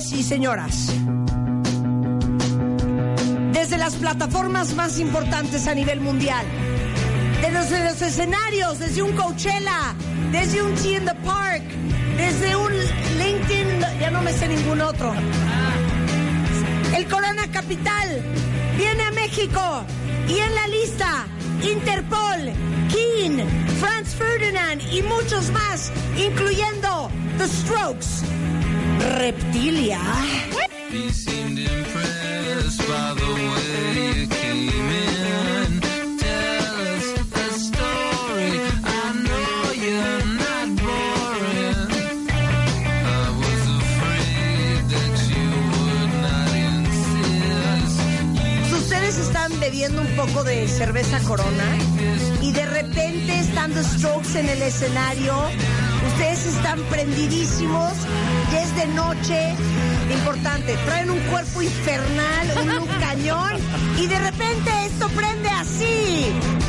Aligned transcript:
Señores 0.00 0.12
y 0.12 0.22
señoras, 0.22 0.86
desde 3.52 3.76
las 3.76 3.96
plataformas 3.96 4.74
más 4.74 4.98
importantes 4.98 5.66
a 5.66 5.74
nivel 5.74 6.00
mundial, 6.00 6.46
desde 7.42 7.84
los 7.84 8.00
escenarios, 8.00 8.78
desde 8.78 9.02
un 9.02 9.12
Coachella, 9.12 9.94
desde 10.32 10.62
un 10.62 10.74
Tea 10.76 10.98
in 10.98 11.04
the 11.04 11.14
Park, 11.16 11.62
desde 12.16 12.56
un 12.56 12.72
LinkedIn, 13.18 13.80
ya 14.00 14.10
no 14.10 14.22
me 14.22 14.32
sé 14.32 14.48
ningún 14.48 14.80
otro. 14.80 15.12
El 16.96 17.06
Corona 17.06 17.46
Capital 17.52 18.22
viene 18.78 19.02
a 19.02 19.10
México 19.10 19.84
y 20.28 20.38
en 20.38 20.54
la 20.54 20.66
lista 20.68 21.26
Interpol, 21.62 22.52
Keen, 22.88 23.46
Franz 23.80 24.14
Ferdinand 24.14 24.80
y 24.92 25.02
muchos 25.02 25.50
más, 25.50 25.92
incluyendo 26.16 27.10
The 27.36 27.48
Strokes, 27.48 28.24
Reptilia. 29.00 30.00
The 30.90 31.50
están 49.20 49.60
bebiendo 49.60 50.02
un 50.02 50.16
poco 50.16 50.44
de 50.44 50.66
cerveza 50.68 51.18
corona 51.20 51.64
y 52.42 52.52
de 52.52 52.66
repente 52.66 53.38
estando 53.38 53.82
strokes 53.82 54.38
en 54.38 54.48
el 54.48 54.62
escenario, 54.62 55.34
ustedes 56.06 56.46
están 56.46 56.80
prendidísimos, 56.84 57.92
ya 58.52 58.62
es 58.62 58.74
de 58.76 58.86
noche, 58.88 59.54
importante, 60.12 60.76
traen 60.86 61.10
un 61.10 61.20
cuerpo 61.30 61.62
infernal, 61.62 62.80
un 62.80 62.86
cañón 63.00 63.52
y 63.96 64.06
de 64.06 64.18
repente 64.18 64.70
esto 64.86 65.08
prende 65.08 65.48
así. 65.50 66.59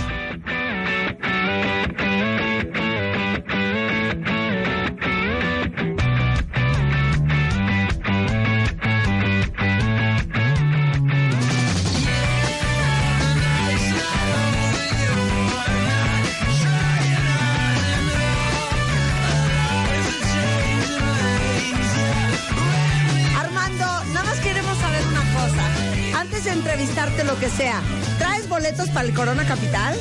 Que 27.42 27.50
sea, 27.50 27.82
¿traes 28.20 28.48
boletos 28.48 28.88
para 28.90 29.08
el 29.08 29.16
Corona 29.16 29.44
Capital? 29.44 29.98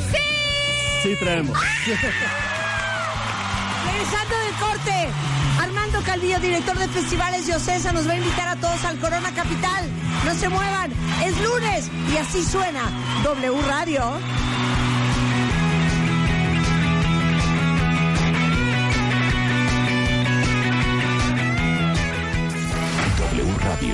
Sí, 1.03 1.17
traemos. 1.19 1.59
Regresando 3.87 4.39
del 4.45 4.55
corte, 4.61 5.09
Armando 5.59 6.03
Calvillo, 6.03 6.39
director 6.39 6.79
de 6.79 6.87
festivales 6.89 7.47
de 7.47 7.55
Ocesa, 7.55 7.93
nos 7.93 8.07
va 8.07 8.13
a 8.13 8.17
invitar 8.17 8.47
a 8.47 8.57
todos 8.57 8.85
al 8.85 8.99
Corona 8.99 9.33
Capital. 9.35 9.89
No 10.27 10.35
se 10.35 10.51
muevan, 10.51 10.93
es 11.25 11.41
lunes 11.41 11.91
y 12.13 12.19
así 12.19 12.45
suena 12.45 12.83
W 13.25 13.63
Radio. 13.69 14.21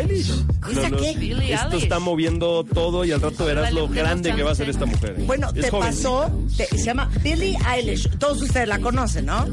Eilish. 0.00 0.30
¿Esa 0.70 0.88
No, 0.88 0.96
no, 0.98 1.42
Esto 1.42 1.76
está 1.76 1.98
moviendo 1.98 2.64
todo 2.64 3.04
y 3.04 3.12
al 3.12 3.20
rato 3.20 3.44
verás 3.44 3.72
lo 3.72 3.88
grande 3.88 4.34
que 4.34 4.42
va 4.42 4.52
a 4.52 4.54
ser 4.54 4.68
esta 4.68 4.86
mujer. 4.86 5.14
Bueno, 5.26 5.48
Es 5.54 5.62
te 5.62 5.70
joven. 5.70 5.88
pasó, 5.88 6.30
te- 6.56 6.66
se 6.66 6.84
llama 6.84 7.10
Billie 7.22 7.56
Eilish. 7.72 8.08
Todos 8.18 8.42
ustedes 8.42 8.68
la 8.68 8.78
conocen, 8.78 9.26
¿no? 9.26 9.46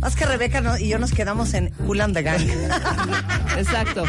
Más 0.00 0.14
que 0.16 0.24
Rebeca 0.26 0.60
no- 0.60 0.78
y 0.78 0.88
yo 0.88 0.98
nos 0.98 1.12
quedamos 1.12 1.54
en 1.54 1.70
Cool 1.86 2.00
and 2.00 2.14
the 2.14 2.22
Gang. 2.22 2.42
Exacto. 3.58 4.04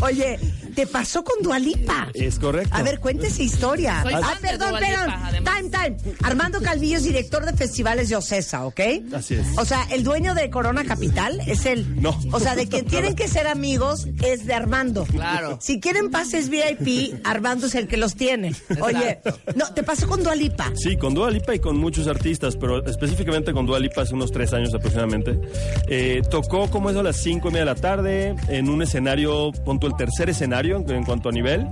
Oye, 0.00 0.38
te 0.76 0.86
pasó 0.86 1.24
con 1.24 1.42
Dualipa. 1.42 2.10
Es 2.12 2.38
correcto. 2.38 2.76
A 2.76 2.82
ver, 2.82 3.00
cuéntese 3.00 3.42
historia. 3.42 4.02
Soy 4.02 4.12
ah, 4.14 4.34
perdón, 4.42 4.74
perdón. 4.78 5.10
Time, 5.42 5.70
time. 5.70 6.14
Armando 6.22 6.60
Calvillo 6.60 6.98
es 6.98 7.04
director 7.04 7.46
de 7.46 7.54
festivales 7.54 8.10
de 8.10 8.16
Ocesa, 8.16 8.66
¿ok? 8.66 8.80
Así 9.14 9.36
es. 9.36 9.46
O 9.56 9.64
sea, 9.64 9.84
el 9.90 10.04
dueño 10.04 10.34
de 10.34 10.50
Corona 10.50 10.84
Capital 10.84 11.40
es 11.46 11.64
él. 11.64 12.00
No. 12.02 12.14
O 12.30 12.40
sea, 12.40 12.54
de 12.54 12.68
que 12.68 12.82
tienen 12.82 13.16
que 13.16 13.26
ser 13.26 13.46
amigos 13.46 14.06
es 14.22 14.44
de 14.44 14.52
Armando. 14.52 15.06
Claro. 15.06 15.56
Si 15.62 15.80
quieren 15.80 16.10
pases 16.10 16.50
VIP, 16.50 17.14
Armando 17.24 17.68
es 17.68 17.74
el 17.74 17.88
que 17.88 17.96
los 17.96 18.14
tiene. 18.14 18.54
Oye, 18.82 19.20
no, 19.54 19.72
te 19.72 19.82
pasó 19.82 20.06
con 20.06 20.22
Dualipa. 20.22 20.72
Sí, 20.74 20.98
con 20.98 21.14
Dua 21.14 21.30
Lipa 21.30 21.54
y 21.54 21.58
con 21.58 21.78
muchos 21.78 22.06
artistas, 22.06 22.54
pero 22.54 22.84
específicamente 22.84 23.54
con 23.54 23.64
Dua 23.64 23.80
Lipa 23.80 24.02
hace 24.02 24.12
unos 24.12 24.30
tres 24.30 24.52
años 24.52 24.74
aproximadamente. 24.74 25.40
Eh, 25.88 26.20
tocó 26.30 26.68
como 26.70 26.90
eso 26.90 27.00
a 27.00 27.02
las 27.02 27.16
cinco 27.16 27.48
y 27.48 27.52
media 27.52 27.64
de 27.64 27.72
la 27.72 27.80
tarde 27.80 28.36
en 28.48 28.68
un 28.68 28.82
escenario, 28.82 29.52
punto 29.64 29.86
el 29.86 29.96
tercer 29.96 30.28
escenario 30.28 30.65
en, 30.72 30.90
en 30.90 31.04
cuanto 31.04 31.28
a 31.28 31.32
nivel. 31.32 31.66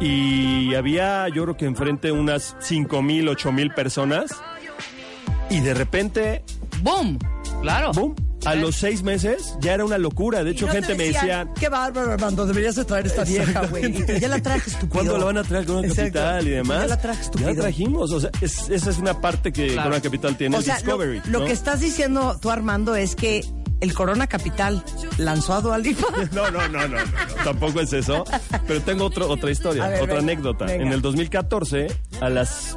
Y 0.00 0.74
había, 0.74 1.28
yo 1.28 1.42
creo 1.44 1.56
que 1.56 1.66
enfrente 1.66 2.12
unas 2.12 2.56
cinco 2.60 3.02
mil, 3.02 3.28
ocho 3.28 3.52
mil 3.52 3.70
personas. 3.72 4.30
Y 5.50 5.60
de 5.60 5.74
repente, 5.74 6.44
¡Boom! 6.82 7.18
Claro. 7.62 7.92
¡boom! 7.92 8.14
A 8.46 8.54
los 8.54 8.76
seis 8.76 9.02
meses 9.02 9.54
ya 9.60 9.74
era 9.74 9.84
una 9.84 9.98
locura. 9.98 10.42
De 10.42 10.52
hecho, 10.52 10.64
no 10.66 10.72
gente 10.72 10.94
me 10.94 11.04
decía, 11.08 11.46
Qué 11.58 11.68
bárbaro, 11.68 12.12
Armando, 12.12 12.46
deberías 12.46 12.74
de 12.74 12.86
traer 12.86 13.06
esta 13.06 13.22
vieja, 13.24 13.66
güey. 13.66 13.92
Ya 14.18 14.28
la 14.28 14.40
traje, 14.40 14.60
estúpido. 14.70 14.88
¿Cuándo 14.90 15.18
la 15.18 15.24
van 15.26 15.36
a 15.36 15.42
traer 15.42 15.66
con 15.66 15.76
una 15.76 15.88
Exacto. 15.88 16.12
capital 16.14 16.46
y 16.46 16.50
demás? 16.50 16.80
Ya 16.80 16.86
la 16.86 17.00
traje, 17.02 17.20
estúpido. 17.20 17.50
Ya 17.50 17.54
la 17.56 17.60
trajimos. 17.60 18.12
O 18.12 18.20
sea, 18.20 18.30
es- 18.40 18.70
esa 18.70 18.88
es 18.90 18.96
una 18.98 19.20
parte 19.20 19.52
que 19.52 19.66
Claro. 19.66 19.90
Corona 19.90 20.00
Capital 20.02 20.36
tiene, 20.38 20.56
O 20.56 20.60
el 20.60 20.64
sea, 20.64 20.76
lo, 20.76 20.80
Discovery. 20.80 21.20
lo 21.26 21.40
¿no? 21.40 21.44
que 21.44 21.52
estás 21.52 21.80
diciendo 21.80 22.38
tú, 22.40 22.48
Armando, 22.50 22.96
es 22.96 23.14
que 23.14 23.44
el 23.80 23.94
Corona 23.94 24.26
Capital 24.26 24.82
lanzó 25.18 25.54
a 25.54 25.60
Dualipa. 25.60 26.06
No, 26.32 26.50
no, 26.50 26.68
no, 26.68 26.86
no, 26.86 26.96
no, 26.96 27.12
tampoco 27.44 27.80
es 27.80 27.92
eso. 27.92 28.24
Pero 28.66 28.80
tengo 28.82 29.04
otro, 29.04 29.28
otra 29.28 29.50
historia, 29.50 29.86
ver, 29.88 30.02
otra 30.02 30.16
venga, 30.16 30.32
anécdota. 30.32 30.64
venga. 30.66 30.84
En 30.84 30.92
el 30.92 31.00
2014, 31.02 31.86
a 32.20 32.28
las 32.28 32.76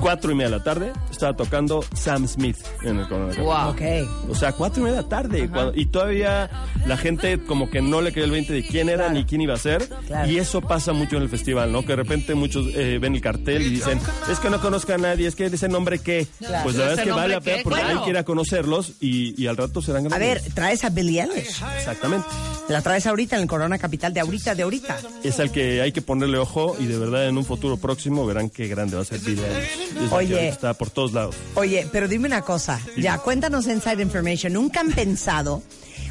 cuatro 0.00 0.30
y 0.32 0.34
media 0.34 0.50
de 0.50 0.58
la 0.58 0.64
tarde, 0.64 0.92
estaba 1.10 1.34
tocando 1.36 1.84
Sam 1.94 2.26
Smith 2.28 2.56
en 2.82 2.98
el 2.98 3.08
Corona 3.08 3.32
Capital. 3.34 3.44
Wow. 3.44 3.70
Ok. 3.70 4.30
O 4.30 4.34
sea, 4.34 4.52
cuatro 4.52 4.80
y 4.80 4.84
media 4.84 4.96
de 4.98 5.02
la 5.02 5.08
tarde. 5.08 5.48
cuando- 5.48 5.72
y 5.74 5.86
todavía 5.86 6.50
la 6.86 6.96
gente 6.96 7.38
como 7.44 7.70
que 7.70 7.80
no 7.82 8.00
le 8.00 8.12
cayó 8.12 8.24
el 8.24 8.30
20 8.30 8.52
de 8.52 8.66
quién 8.66 8.88
era 8.88 9.08
ni 9.08 9.24
quién 9.24 9.40
iba 9.40 9.54
a 9.54 9.58
ser. 9.58 9.88
Claro. 10.06 10.30
Y 10.30 10.38
eso 10.38 10.60
pasa 10.60 10.92
mucho 10.92 11.16
en 11.16 11.22
el 11.22 11.28
festival, 11.28 11.72
¿no? 11.72 11.82
Que 11.82 11.88
de 11.88 11.96
repente 11.96 12.34
muchos 12.34 12.66
eh, 12.74 12.98
ven 13.00 13.14
el 13.14 13.20
cartel 13.20 13.62
y 13.62 13.70
dicen, 13.70 14.00
es 14.30 14.38
que 14.40 14.50
no 14.50 14.60
conozco 14.60 14.92
a 14.92 14.98
nadie, 14.98 15.26
es 15.26 15.34
que 15.34 15.46
ese 15.46 15.68
nombre 15.68 15.98
qué. 15.98 16.26
Pues 16.38 16.50
la 16.50 16.62
verdad 16.64 16.92
¿Ese 16.92 17.00
es 17.02 17.06
que 17.06 17.12
vale 17.12 17.34
la 17.34 17.40
pena 17.40 17.62
porque 17.62 17.80
Bueno. 17.80 17.98
hay 18.00 18.04
que 18.04 18.10
ir 18.10 18.18
a 18.18 18.24
conocerlos 18.24 18.92
y, 19.00 19.40
y 19.42 19.46
al 19.46 19.56
rato 19.56 19.80
serán 19.82 20.06
A 20.06 20.08
grandes. 20.10 20.44
ver, 20.44 20.52
traes 20.54 20.84
a 20.84 20.90
Billie 20.90 21.22
Eilish. 21.22 21.62
Exactamente. 21.78 22.26
La 22.68 22.80
traes 22.82 23.06
ahorita 23.06 23.36
en 23.36 23.42
el 23.42 23.48
Corona 23.48 23.78
Capital 23.78 24.12
de 24.14 24.20
ahorita, 24.20 24.54
de 24.54 24.62
ahorita. 24.62 24.98
Es 25.22 25.38
al 25.40 25.50
que 25.50 25.82
hay 25.82 25.92
que 25.92 26.00
ponerle 26.02 26.38
ojo 26.38 26.76
y 26.80 26.86
de 26.86 26.98
verdad 26.98 27.28
en 27.28 27.36
un 27.36 27.44
futuro 27.44 27.76
próximo 27.76 28.24
verán 28.26 28.48
qué 28.50 28.68
grande 28.68 28.96
va 28.96 29.02
a 29.02 29.04
ser 29.04 29.18
Billie 29.20 29.44
Eilish. 29.44 29.83
Oye. 30.10 30.48
Está 30.48 30.74
por 30.74 30.90
todos 30.90 31.12
lados. 31.12 31.34
Oye, 31.54 31.88
pero 31.92 32.08
dime 32.08 32.26
una 32.26 32.42
cosa. 32.42 32.80
Ya, 32.96 33.18
cuéntanos 33.18 33.66
Inside 33.66 34.02
Information. 34.02 34.52
¿Nunca 34.52 34.80
han 34.80 34.92
pensado, 34.92 35.62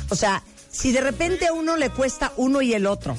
o 0.10 0.16
sea, 0.16 0.44
si 0.72 0.92
de 0.92 1.02
repente 1.02 1.48
a 1.48 1.54
uno 1.54 1.78
le 1.78 1.90
cuesta 1.92 2.34
uno 2.36 2.62
y 2.62 2.74
el 2.74 2.88
otro, 2.88 3.16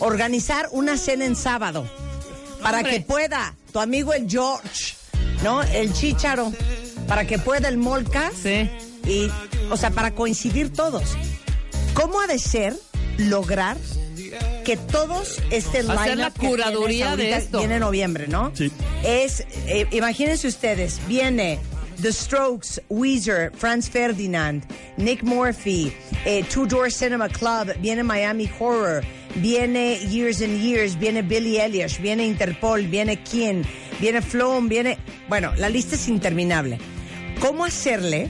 organizar 0.00 0.68
una 0.72 0.96
cena 0.96 1.24
en 1.24 1.34
sábado 1.34 1.88
para 2.62 2.78
Hombre. 2.78 2.92
que 2.92 3.00
pueda 3.00 3.54
tu 3.72 3.80
amigo 3.80 4.12
el 4.12 4.28
George, 4.28 4.94
¿no? 5.42 5.62
El 5.62 5.92
Chicharo, 5.92 6.52
para 7.08 7.26
que 7.26 7.38
pueda 7.38 7.68
el 7.68 7.78
Molcas. 7.78 8.34
Sí. 8.42 8.70
Y, 9.06 9.30
o 9.70 9.76
sea, 9.76 9.90
para 9.90 10.14
coincidir 10.14 10.72
todos. 10.72 11.16
¿Cómo 11.94 12.20
ha 12.20 12.26
de 12.26 12.38
ser 12.38 12.76
lograr 13.16 13.76
que 14.64 14.76
todos 14.76 15.38
estén 15.50 15.90
Hacer 15.90 16.10
line 16.10 16.16
la 16.16 16.30
curaduría 16.30 17.16
de 17.16 17.32
esto. 17.32 17.58
Viene 17.58 17.74
en 17.74 17.80
noviembre, 17.80 18.28
¿no? 18.28 18.52
Sí. 18.54 18.70
Es, 19.04 19.44
eh, 19.66 19.86
imagínense 19.90 20.48
ustedes, 20.48 21.00
viene 21.06 21.58
The 22.00 22.12
Strokes, 22.12 22.82
Weezer, 22.88 23.52
Franz 23.54 23.88
Ferdinand, 23.88 24.64
Nick 24.96 25.22
Morphy, 25.22 25.92
eh, 26.24 26.44
Two 26.44 26.66
Door 26.66 26.90
Cinema 26.90 27.28
Club, 27.28 27.74
viene 27.80 28.02
Miami 28.02 28.50
Horror, 28.58 29.02
viene 29.36 29.98
Years 29.98 30.40
and 30.40 30.60
Years, 30.60 30.98
viene 30.98 31.22
Billie 31.22 31.60
Eilish, 31.60 32.00
viene 32.00 32.26
Interpol, 32.26 32.86
viene 32.86 33.22
Kin, 33.22 33.64
viene 34.00 34.22
Flown, 34.22 34.68
viene... 34.68 34.98
Bueno, 35.28 35.52
la 35.56 35.68
lista 35.68 35.94
es 35.94 36.08
interminable. 36.08 36.78
¿Cómo 37.40 37.64
hacerle 37.64 38.28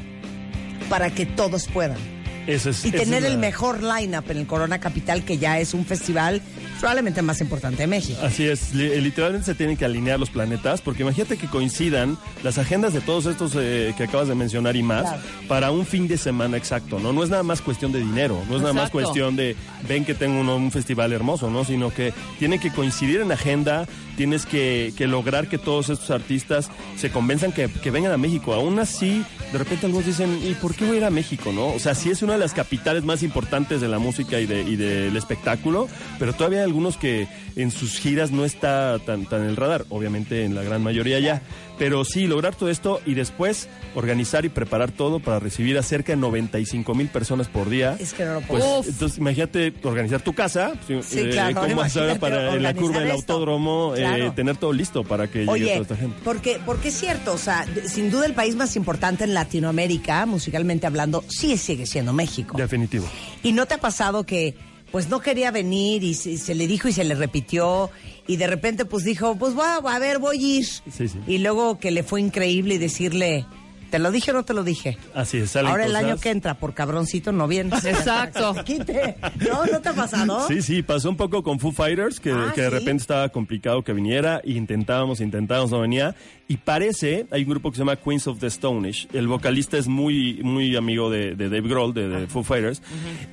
para 0.89 1.11
que 1.11 1.27
todos 1.27 1.69
puedan? 1.69 2.20
Ese 2.51 2.71
es, 2.71 2.85
Y 2.85 2.91
tener 2.91 3.25
es 3.25 3.31
el 3.31 3.39
mejor 3.39 3.83
lineup 3.83 4.31
en 4.31 4.39
el 4.39 4.47
Corona 4.47 4.79
Capital, 4.81 5.25
que 5.25 5.39
ya 5.39 5.59
es 5.59 5.75
un 5.75 5.85
festival 5.85 6.43
probablemente 6.81 7.23
más 7.23 7.41
importante 7.41 7.83
de 7.83 7.87
México. 7.87 8.19
Así 8.23 8.47
es, 8.47 8.75
li- 8.75 9.01
literalmente 9.01 9.47
se 9.47 9.55
tienen 9.55 9.77
que 9.77 9.85
alinear 9.85 10.19
los 10.19 10.31
planetas, 10.31 10.81
porque 10.81 11.03
imagínate 11.03 11.37
que 11.37 11.47
coincidan 11.47 12.19
las 12.43 12.59
agendas 12.59 12.93
de 12.93 13.01
todos 13.01 13.27
estos 13.27 13.53
eh, 13.57 13.95
que 13.97 14.05
acabas 14.05 14.29
de 14.29 14.35
mencionar 14.35 14.77
y 14.77 14.83
más 14.83 15.03
Claro. 15.03 15.23
para 15.49 15.71
un 15.71 15.87
fin 15.87 16.09
de 16.09 16.17
semana 16.19 16.57
exacto, 16.57 16.99
¿no? 16.99 17.13
No 17.13 17.23
es 17.23 17.31
nada 17.31 17.43
más 17.43 17.61
cuestión 17.61 17.93
de 17.93 18.01
dinero, 18.01 18.43
no 18.49 18.57
es 18.57 18.63
nada 18.63 18.73
más 18.75 18.91
cuestión 18.91 19.37
de 19.37 19.57
ven 19.89 20.05
que 20.05 20.15
tengo 20.15 20.41
un 20.55 20.71
festival 20.71 21.13
hermoso, 21.13 21.51
¿no? 21.51 21.65
Sino 21.65 21.91
que 21.91 22.13
tienen 22.39 22.59
que 22.59 22.71
coincidir 22.73 23.21
en 23.21 23.31
agenda, 23.33 23.87
tienes 24.17 24.47
que, 24.47 24.93
que 24.97 25.07
lograr 25.07 25.49
que 25.49 25.59
todos 25.59 25.89
estos 25.89 26.11
artistas 26.11 26.71
se 26.97 27.11
convenzan 27.11 27.53
que, 27.53 27.69
que 27.69 27.91
vengan 27.91 28.13
a 28.13 28.17
México. 28.19 28.53
Aún 28.55 28.79
así, 28.79 29.25
de 29.53 29.59
repente 29.59 29.87
algunos 29.87 30.07
dicen, 30.07 30.39
¿y 30.45 30.55
por 30.55 30.75
qué 30.75 30.85
voy 30.85 30.97
a 30.97 30.99
ir 30.99 31.05
a 31.05 31.11
México, 31.11 31.53
no? 31.53 31.69
O 31.69 31.79
sea, 31.79 31.95
sí 31.95 32.11
es 32.11 32.23
una 32.23 32.35
de 32.35 32.39
las 32.39 32.53
capitales 32.53 33.05
más 33.05 33.23
importantes 33.23 33.81
de 33.81 33.89
la 33.89 33.99
música 33.99 34.39
y, 34.41 34.47
de, 34.47 34.63
y 34.63 34.77
del 34.77 35.17
espectáculo, 35.17 35.89
pero 36.19 36.33
todavía 36.33 36.63
algunos 36.71 36.97
que 36.97 37.29
en 37.57 37.71
sus 37.71 37.99
giras 37.99 38.31
no 38.31 38.45
está 38.45 38.99
tan, 39.05 39.27
tan 39.27 39.43
en 39.43 39.49
el 39.51 39.57
radar, 39.57 39.85
obviamente 39.91 40.45
en 40.45 40.55
la 40.55 40.63
gran 40.63 40.83
mayoría 40.83 41.19
ya. 41.21 41.43
Pero 41.79 42.05
sí, 42.05 42.27
lograr 42.27 42.55
todo 42.55 42.69
esto 42.69 43.01
y 43.07 43.15
después 43.15 43.67
organizar 43.95 44.45
y 44.45 44.51
preparar 44.51 44.91
todo 44.93 45.19
para 45.19 45.39
recibir 45.39 45.79
a 45.79 45.83
cerca 45.83 46.13
de 46.13 46.17
95 46.19 46.95
mil 46.95 47.09
personas 47.09 47.49
por 47.49 47.71
día. 47.71 47.97
Es 47.99 48.13
que 48.13 48.25
no 48.27 48.35
lo 48.35 48.41
Pues, 48.43 48.63
puedo. 48.63 48.81
Uf. 48.81 48.89
entonces, 48.89 49.17
imagínate 49.19 49.73
organizar 49.83 50.21
tu 50.21 50.35
casa, 50.35 50.73
Sí, 50.87 51.29
claro, 51.31 51.59
cómo 51.63 51.81
hacer 51.81 52.19
para 52.21 52.55
en 52.55 52.63
la 52.63 52.75
curva 52.75 53.01
del 53.01 53.13
autódromo, 53.13 53.95
eh, 53.97 54.31
tener 54.37 54.59
todo 54.59 54.75
listo 54.75 55.05
para 55.05 55.29
que 55.29 55.39
llegue 55.41 55.51
Oye, 55.51 55.67
toda 55.71 55.83
esta 55.83 55.97
gente. 55.97 56.17
porque, 56.23 56.61
porque 56.67 56.89
es 56.89 56.95
cierto, 56.99 57.33
o 57.33 57.39
sea, 57.39 57.65
sin 57.87 58.11
duda 58.11 58.27
el 58.27 58.35
país 58.35 58.57
más 58.57 58.77
importante 58.77 59.25
en 59.25 59.33
Latinoamérica, 59.33 60.27
musicalmente 60.27 60.87
hablando, 60.87 61.25
sí 61.29 61.57
sigue 61.57 61.87
siendo 61.87 62.13
México. 62.13 62.59
Definitivo. 62.59 63.07
¿Y 63.43 63.53
no 63.53 63.65
te 63.67 63.75
ha 63.75 63.79
pasado 63.79 64.25
que 64.25 64.55
pues 64.91 65.09
no 65.09 65.21
quería 65.21 65.51
venir 65.51 66.03
y 66.03 66.15
se, 66.15 66.37
se 66.37 66.55
le 66.55 66.67
dijo 66.67 66.89
y 66.89 66.93
se 66.93 67.05
le 67.05 67.15
repitió 67.15 67.91
y 68.27 68.37
de 68.37 68.47
repente 68.47 68.85
pues 68.85 69.05
dijo, 69.05 69.37
pues 69.37 69.59
va, 69.59 69.77
a 69.77 69.99
ver, 69.99 70.19
voy 70.19 70.37
a 70.37 70.59
ir. 70.59 70.67
Sí, 70.67 71.09
sí. 71.09 71.19
Y 71.27 71.39
luego 71.39 71.79
que 71.79 71.91
le 71.91 72.03
fue 72.03 72.21
increíble 72.21 72.75
y 72.75 72.79
decirle, 72.79 73.47
¿te 73.91 73.99
lo 73.99 74.11
dije 74.11 74.31
o 74.31 74.35
no 74.35 74.45
te 74.45 74.55
lo 74.55 74.65
dije? 74.65 74.97
Así 75.15 75.39
es, 75.39 75.55
Ahora 75.57 75.85
el 75.85 75.93
cosas. 75.93 76.05
año 76.05 76.17
que 76.19 76.31
entra, 76.31 76.55
por 76.55 76.75
cabroncito, 76.75 77.33
no 77.33 77.47
vienes. 77.49 77.85
Exacto. 77.85 78.55
Quite. 78.65 79.17
¿No? 79.49 79.67
¿No 79.67 79.81
te 79.81 79.89
ha 79.89 79.93
pasado? 79.95 80.47
Sí, 80.49 80.63
sí, 80.63 80.83
pasó 80.83 81.11
un 81.11 81.17
poco 81.17 81.43
con 81.43 81.59
Foo 81.61 81.73
Fighters, 81.73 82.21
que, 82.21 82.31
Ah, 82.33 82.53
que 82.55 82.63
de 82.63 82.69
¿sí? 82.69 82.75
repente 82.75 83.03
estaba 83.03 83.29
complicado 83.29 83.83
que 83.83 83.93
viniera, 83.93 84.41
y 84.45 84.57
intentábamos, 84.57 85.21
intentábamos, 85.21 85.71
no 85.71 85.81
venía. 85.81 86.15
Y 86.49 86.57
parece, 86.57 87.27
hay 87.31 87.43
un 87.45 87.51
grupo 87.51 87.71
que 87.71 87.77
se 87.77 87.83
llama 87.83 87.95
Queens 87.97 88.27
of 88.27 88.41
the 88.41 88.49
Stone 88.49 88.89
Age. 88.89 89.07
El 89.13 89.29
vocalista 89.29 89.79
es 89.79 89.87
muy, 89.87 90.41
muy 90.43 90.75
amigo 90.75 91.09
de, 91.09 91.37
de 91.37 91.49
Dave 91.49 91.69
Grohl, 91.69 91.95
de, 91.95 92.09
de 92.09 92.27
Foo 92.27 92.43
Fighters. 92.43 92.83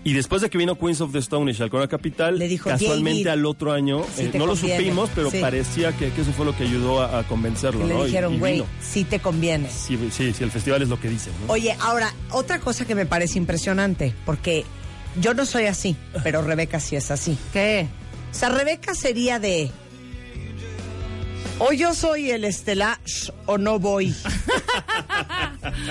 Y 0.04 0.14
después 0.14 0.42
de 0.44 0.50
que 0.52 0.58
vino 0.60 0.78
Queens 0.78 1.02
of 1.02 1.12
the 1.14 1.18
Stone 1.20 1.50
Age 1.50 1.64
al 1.64 1.70
Corona 1.72 1.88
Capital, 1.90 2.38
Le 2.38 2.48
dijo, 2.48 2.70
casualmente 2.70 3.24
"David, 3.24 3.40
al 3.40 3.46
otro 3.48 3.72
año, 3.74 4.04
sí 4.16 4.24
eh, 4.26 4.32
no 4.38 4.46
lo 4.46 4.54
conviene". 4.54 4.78
supimos, 4.78 5.10
pero 5.16 5.32
Sí. 5.32 5.40
parecía 5.42 5.92
que, 5.98 6.12
que 6.12 6.22
eso 6.22 6.32
fue 6.32 6.46
lo 6.46 6.56
que 6.56 6.64
ayudó 6.64 7.02
a, 7.02 7.20
a 7.20 7.24
convencerlo, 7.24 7.88
Le 7.88 7.94
¿no? 7.96 8.04
Dijeron, 8.06 8.38
güey, 8.38 8.64
sí 8.82 9.04
te 9.04 9.20
conviene. 9.20 9.68
Sí, 9.72 9.98
sí, 10.12 10.32
sí, 10.34 10.44
el 10.48 10.52
festival 10.52 10.82
es 10.82 10.90
lo 10.90 11.00
que 11.00 11.10
dicen, 11.10 11.34
¿no? 11.46 11.54
Oye, 11.54 11.76
ahora, 11.80 12.14
otra 12.32 12.60
cosa 12.60 12.86
que 12.86 12.96
me 12.96 13.06
parece 13.06 13.38
impresionante, 13.38 14.14
porque 14.26 14.66
yo 15.22 15.34
no 15.34 15.46
soy 15.46 15.66
así, 15.66 15.96
pero 16.24 16.42
Rebeca 16.42 16.80
sí 16.80 16.96
es 16.96 17.12
así. 17.12 17.38
¿Qué? 17.54 17.88
O 18.32 18.36
sea, 18.36 18.50
Rebeca 18.50 18.96
sería 18.96 19.40
de. 19.40 19.72
O 21.60 21.74
yo 21.74 21.96
soy 21.96 22.30
el 22.30 22.46
estelar 22.46 23.00
o 23.46 23.58
no 23.58 23.80
voy. 23.80 24.16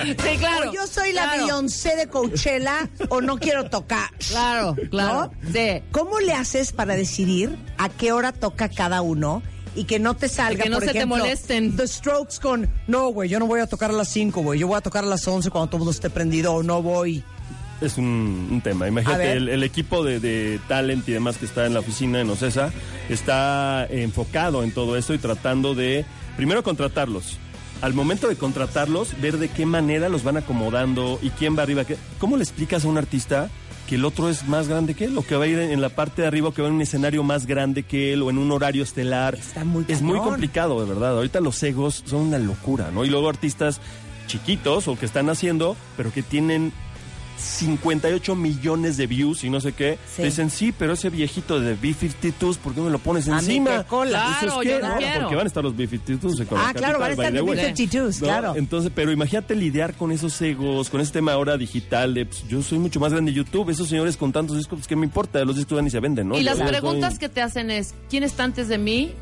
Sí, 0.03 0.37
claro. 0.37 0.69
o 0.69 0.73
yo 0.73 0.87
soy 0.87 1.13
la 1.13 1.23
claro, 1.23 1.43
Beyoncé 1.43 1.95
de 1.95 2.07
Coachella 2.07 2.89
o 3.09 3.21
no 3.21 3.37
quiero 3.37 3.69
tocar. 3.69 4.09
Claro, 4.29 4.75
claro. 4.89 5.31
¿No? 5.43 5.51
Sí. 5.53 5.83
¿Cómo 5.91 6.19
le 6.19 6.33
haces 6.33 6.71
para 6.71 6.95
decidir 6.95 7.57
a 7.77 7.89
qué 7.89 8.11
hora 8.11 8.31
toca 8.31 8.69
cada 8.69 9.01
uno? 9.01 9.43
Y 9.77 9.83
que 9.83 9.99
no 9.99 10.15
te 10.15 10.27
salga, 10.27 10.63
Que 10.63 10.69
no 10.69 10.79
por 10.79 10.87
se 10.87 10.93
te 10.93 11.05
molesten. 11.05 11.75
The 11.75 11.87
Strokes 11.87 12.39
con, 12.41 12.67
no, 12.87 13.09
güey, 13.09 13.29
yo 13.29 13.37
no 13.39 13.45
voy 13.45 13.59
a 13.59 13.67
tocar 13.67 13.91
a 13.91 13.93
las 13.93 14.09
5, 14.09 14.41
güey, 14.41 14.59
yo 14.59 14.67
voy 14.67 14.77
a 14.77 14.81
tocar 14.81 15.03
a 15.03 15.07
las 15.07 15.27
11 15.27 15.51
cuando 15.51 15.67
todo 15.67 15.77
el 15.77 15.79
mundo 15.81 15.91
esté 15.91 16.09
prendido 16.09 16.53
o 16.53 16.63
no 16.63 16.81
voy. 16.81 17.23
Es 17.79 17.99
un, 17.99 18.47
un 18.51 18.61
tema. 18.61 18.85
A 18.85 18.87
Imagínate, 18.87 19.33
el, 19.33 19.49
el 19.49 19.61
equipo 19.63 20.03
de, 20.03 20.19
de 20.19 20.59
talent 20.67 21.07
y 21.07 21.11
demás 21.11 21.37
que 21.37 21.45
está 21.45 21.67
en 21.67 21.75
la 21.75 21.81
oficina 21.81 22.19
en 22.19 22.29
Ocesa 22.29 22.73
está 23.07 23.85
enfocado 23.89 24.63
en 24.63 24.71
todo 24.71 24.97
esto 24.97 25.13
y 25.13 25.19
tratando 25.19 25.75
de, 25.75 26.03
primero, 26.35 26.63
contratarlos. 26.63 27.37
Al 27.81 27.93
momento 27.93 28.27
de 28.27 28.35
contratarlos, 28.35 29.21
ver 29.21 29.37
de 29.37 29.49
qué 29.49 29.67
manera 29.67 30.09
los 30.09 30.23
van 30.23 30.37
acomodando 30.37 31.19
y 31.21 31.29
quién 31.29 31.55
va 31.55 31.61
arriba. 31.61 31.83
¿Cómo 32.17 32.35
le 32.37 32.43
explicas 32.43 32.83
a 32.83 32.87
un 32.87 32.97
artista 32.97 33.51
que 33.87 33.95
el 33.95 34.05
otro 34.05 34.29
es 34.29 34.47
más 34.47 34.67
grande 34.67 34.93
que 34.93 35.05
él? 35.05 35.17
O 35.17 35.23
que 35.23 35.35
va 35.35 35.45
a 35.45 35.47
ir 35.47 35.57
en, 35.57 35.81
la 35.81 35.89
parte 35.89 36.21
de 36.21 36.27
arriba, 36.27 36.49
o 36.49 36.53
que 36.53 36.61
va 36.61 36.67
en 36.67 36.75
un 36.75 36.81
escenario 36.81 37.23
más 37.23 37.47
grande 37.47 37.83
que 37.83 38.13
él, 38.13 38.21
o 38.21 38.29
en 38.29 38.37
un 38.37 38.51
horario 38.51 38.83
estelar. 38.83 39.35
Está 39.35 39.63
muy 39.63 39.85
es 39.87 40.01
muy 40.01 40.19
complicado, 40.19 40.79
de 40.79 40.87
verdad. 40.87 41.15
Ahorita 41.15 41.39
los 41.39 41.61
egos 41.63 42.03
son 42.05 42.27
una 42.27 42.37
locura, 42.37 42.91
¿no? 42.93 43.05
Y 43.05 43.09
luego 43.09 43.29
artistas 43.29 43.81
chiquitos 44.27 44.87
o 44.87 44.99
que 44.99 45.05
están 45.05 45.29
haciendo, 45.29 45.75
pero 45.95 46.11
que 46.11 46.21
tienen 46.21 46.73
58 47.37 48.35
millones 48.35 48.97
de 48.97 49.07
views 49.07 49.43
y 49.43 49.49
no 49.49 49.59
sé 49.61 49.73
qué. 49.73 49.97
Sí. 50.15 50.23
Dicen, 50.23 50.49
sí, 50.49 50.71
pero 50.71 50.93
ese 50.93 51.09
viejito 51.09 51.59
de 51.59 51.75
B-52s, 51.75 52.57
¿por 52.57 52.73
qué 52.73 52.81
me 52.81 52.89
lo 52.89 52.99
pones 52.99 53.27
A 53.27 53.33
mí 53.33 53.37
encima? 53.39 53.77
qué 53.83 53.83
cola. 53.89 54.09
Claro, 54.39 54.59
Dices, 54.59 54.59
¿qué? 54.63 54.69
yo 54.81 54.87
no 54.87 54.97
quiero. 54.97 55.19
Porque 55.21 55.35
van 55.35 55.45
a 55.45 55.47
estar 55.47 55.63
los 55.63 55.75
B-52s. 55.75 56.39
en 56.41 56.45
Corona 56.47 56.69
Ah, 56.69 56.73
claro, 56.73 56.99
van 56.99 57.09
a 57.09 57.13
estar 57.13 57.33
los 57.33 57.45
the 57.45 57.49
way. 57.51 57.57
B-52s, 57.73 58.19
¿No? 58.21 58.27
claro. 58.27 58.53
Entonces, 58.55 58.91
pero 58.93 59.11
imagínate 59.11 59.55
lidiar 59.55 59.93
con 59.95 60.11
esos 60.11 60.41
egos, 60.41 60.89
con 60.89 61.01
ese 61.01 61.11
tema 61.13 61.33
ahora 61.33 61.57
digital 61.57 62.13
de, 62.13 62.25
pues, 62.25 62.47
yo 62.47 62.61
soy 62.61 62.79
mucho 62.79 62.99
más 62.99 63.11
grande 63.11 63.31
de 63.31 63.37
YouTube, 63.37 63.69
esos 63.69 63.87
señores 63.89 64.17
con 64.17 64.31
tantos 64.31 64.57
discos, 64.57 64.79
pues, 64.79 64.87
¿qué 64.87 64.95
me 64.95 65.05
importa? 65.05 65.43
Los 65.45 65.55
discos 65.55 65.75
van 65.77 65.87
y 65.87 65.89
se 65.89 65.99
venden, 65.99 66.29
¿no? 66.29 66.35
Y 66.35 66.43
Yo- 66.43 66.45
las 66.55 66.59
preguntas 66.67 67.13
soy- 67.13 67.19
que 67.19 67.29
te 67.29 67.41
hacen 67.41 67.71
es, 67.71 67.93
¿quién 68.09 68.23
está 68.23 68.43
antes 68.43 68.67
de 68.67 68.77
mí 68.77 69.13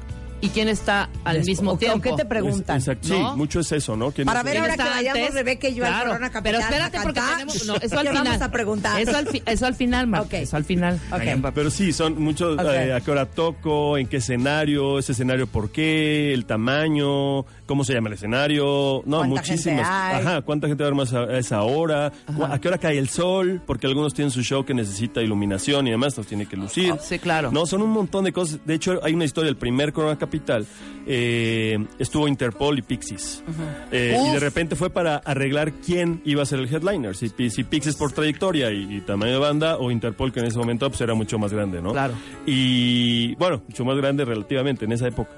y 0.45 0.49
quién 0.49 0.67
está 0.69 1.09
al 1.23 1.37
Después, 1.37 1.45
mismo 1.47 1.71
¿o 1.71 1.77
tiempo? 1.77 2.01
qué 2.01 2.13
te 2.23 2.25
preguntan? 2.25 2.77
Es- 2.77 2.87
exacto, 2.87 3.07
¿No? 3.09 3.31
Sí, 3.31 3.37
mucho 3.37 3.59
es 3.61 3.71
eso, 3.71 3.95
¿no? 3.95 4.11
Para 4.11 4.43
ver 4.43 4.53
¿Quién 4.53 4.63
ahora 4.63 4.75
que 4.77 4.83
vayamos? 4.89 5.33
Rebeca 5.33 5.67
y 5.69 5.73
yo 5.75 5.85
al 5.85 5.91
Claro, 5.91 6.07
Corona 6.11 6.29
Capital 6.29 6.51
Pero 6.53 6.59
espérate 6.63 6.97
a 6.97 7.01
porque 7.03 7.21
tenemos... 7.33 7.65
No, 7.65 7.75
eso 7.75 7.99
al 7.99 8.03
¿qué 8.03 8.09
final. 8.09 8.23
vamos 8.25 8.41
a 8.41 8.51
preguntar? 8.51 8.99
Eso 9.01 9.17
al, 9.17 9.27
fi- 9.27 9.43
eso 9.45 9.65
al 9.65 9.75
final, 9.75 10.07
Mar. 10.07 10.21
Ok. 10.21 10.33
Eso 10.33 10.57
al 10.57 10.63
final. 10.65 10.99
Ok. 11.11 11.19
Ahí 11.21 11.39
va. 11.41 11.51
Pero 11.51 11.69
sí, 11.71 11.91
son 11.93 12.21
muchos, 12.21 12.59
eh, 12.63 12.93
a 12.93 13.01
qué 13.01 13.11
hora 13.11 13.25
toco, 13.25 13.97
en 13.97 14.07
qué 14.07 14.17
escenario, 14.17 14.99
ese 14.99 15.13
escenario 15.13 15.47
por 15.47 15.69
qué, 15.71 16.33
el 16.33 16.45
tamaño, 16.45 17.41
cómo 17.65 17.83
se 17.83 17.93
llama 17.93 18.09
el 18.09 18.13
escenario, 18.13 19.03
no, 19.05 19.17
¿Cuánta 19.17 19.35
muchísimas. 19.35 19.87
Ajá, 19.87 20.41
cuánta 20.41 20.67
gente 20.67 20.83
va 20.83 20.87
a 20.87 20.91
ver 20.91 20.97
más 20.97 21.13
a, 21.13 21.37
esa 21.37 21.63
hora, 21.63 22.11
a 22.27 22.59
qué 22.59 22.67
hora 22.67 22.77
cae 22.77 22.97
el 22.97 23.09
sol, 23.09 23.61
porque 23.65 23.87
algunos 23.87 24.13
tienen 24.13 24.31
su 24.31 24.41
show 24.43 24.65
que 24.65 24.73
necesita 24.73 25.21
iluminación 25.21 25.87
y 25.87 25.91
demás, 25.91 26.17
nos 26.17 26.27
tiene 26.27 26.45
que 26.45 26.55
lucir. 26.55 26.93
Ah, 26.93 26.99
sí, 27.01 27.19
claro. 27.19 27.51
No, 27.51 27.65
son 27.65 27.81
un 27.81 27.91
montón 27.91 28.25
de 28.25 28.33
cosas. 28.33 28.59
De 28.65 28.73
hecho, 28.73 28.99
hay 29.03 29.13
una 29.13 29.25
historia, 29.25 29.49
el 29.49 29.57
primer 29.57 29.93
Corona 29.93 30.17
Capital 30.17 30.65
eh, 31.07 31.85
estuvo 31.99 32.27
Interpol 32.27 32.79
y 32.79 32.81
Pixies. 32.81 33.43
Eh, 33.91 34.17
y 34.19 34.31
de 34.31 34.39
repente 34.39 34.75
fue 34.75 34.89
para 34.89 35.17
arreglar 35.17 35.73
quién 35.73 36.21
iba 36.25 36.43
a 36.43 36.45
ser 36.45 36.59
el 36.59 36.73
headliner, 36.73 37.15
si, 37.15 37.29
si 37.29 37.63
Pixies 37.63 37.95
por 37.95 38.11
trayectoria 38.11 38.71
y, 38.71 38.97
y 38.97 39.01
tamaño 39.01 39.33
de 39.33 39.39
banda 39.39 39.77
o 39.77 39.91
Interpol 39.91 40.31
que 40.31 40.39
en 40.39 40.47
ese 40.47 40.57
momento 40.57 40.89
pues, 40.89 41.01
era 41.01 41.13
mucho 41.13 41.37
más 41.37 41.53
grande, 41.53 41.81
¿no? 41.81 41.91
Claro. 41.91 42.13
Y 42.45 43.35
bueno, 43.35 43.61
mucho 43.67 43.85
más 43.85 43.97
grande 43.97 44.25
relativamente 44.25 44.85
en 44.85 44.91
esa 44.91 45.07
época. 45.07 45.31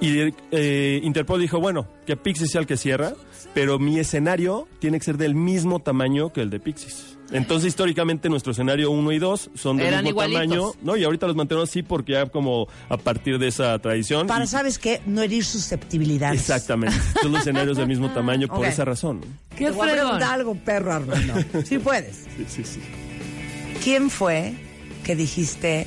Y 0.00 0.32
eh, 0.50 1.00
Interpol 1.02 1.40
dijo, 1.40 1.60
bueno, 1.60 1.71
que 2.06 2.16
Pixies 2.16 2.50
sea 2.50 2.60
el 2.60 2.66
que 2.66 2.76
cierra, 2.76 3.12
pero 3.54 3.78
mi 3.78 3.98
escenario 3.98 4.68
tiene 4.78 4.98
que 4.98 5.04
ser 5.04 5.16
del 5.16 5.34
mismo 5.34 5.80
tamaño 5.80 6.32
que 6.32 6.40
el 6.42 6.50
de 6.50 6.60
Pixies. 6.60 7.18
Entonces, 7.30 7.68
históricamente, 7.68 8.28
nuestro 8.28 8.52
escenario 8.52 8.90
1 8.90 9.12
y 9.12 9.18
2 9.18 9.50
son 9.54 9.78
del 9.78 9.86
Eran 9.86 10.04
mismo 10.04 10.22
igualitos. 10.22 10.42
tamaño. 10.42 10.72
No, 10.82 10.96
y 10.98 11.04
ahorita 11.04 11.26
los 11.26 11.34
mantenemos 11.34 11.70
así 11.70 11.82
porque 11.82 12.12
ya 12.12 12.26
como 12.26 12.68
a 12.90 12.98
partir 12.98 13.38
de 13.38 13.48
esa 13.48 13.78
tradición. 13.78 14.26
Para, 14.26 14.44
¿sabes 14.46 14.78
qué? 14.78 15.00
No 15.06 15.22
herir 15.22 15.42
susceptibilidades. 15.44 16.40
Exactamente. 16.40 16.94
Son 17.22 17.32
los 17.32 17.40
escenarios 17.40 17.78
del 17.78 17.86
mismo 17.88 18.10
tamaño 18.10 18.48
por 18.48 18.58
Ok. 18.58 18.64
esa 18.66 18.84
razón. 18.84 19.22
Qué 19.56 19.64
Te 19.66 19.70
voy 19.70 19.88
a 19.88 19.92
fregón. 19.92 20.08
preguntar 20.10 20.34
algo, 20.34 20.54
perro 20.56 20.92
Armando. 20.92 21.34
Sí 21.64 21.78
puedes. 21.78 22.16
Sí, 22.36 22.44
sí, 22.48 22.64
sí. 22.64 22.80
¿Quién 23.82 24.10
fue 24.10 24.52
que 25.02 25.16
dijiste 25.16 25.86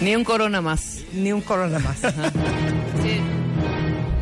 Ni 0.00 0.16
un 0.16 0.24
corona 0.24 0.60
más. 0.60 1.04
ni 1.14 1.30
un 1.32 1.40
corona 1.40 1.78
más? 1.78 2.00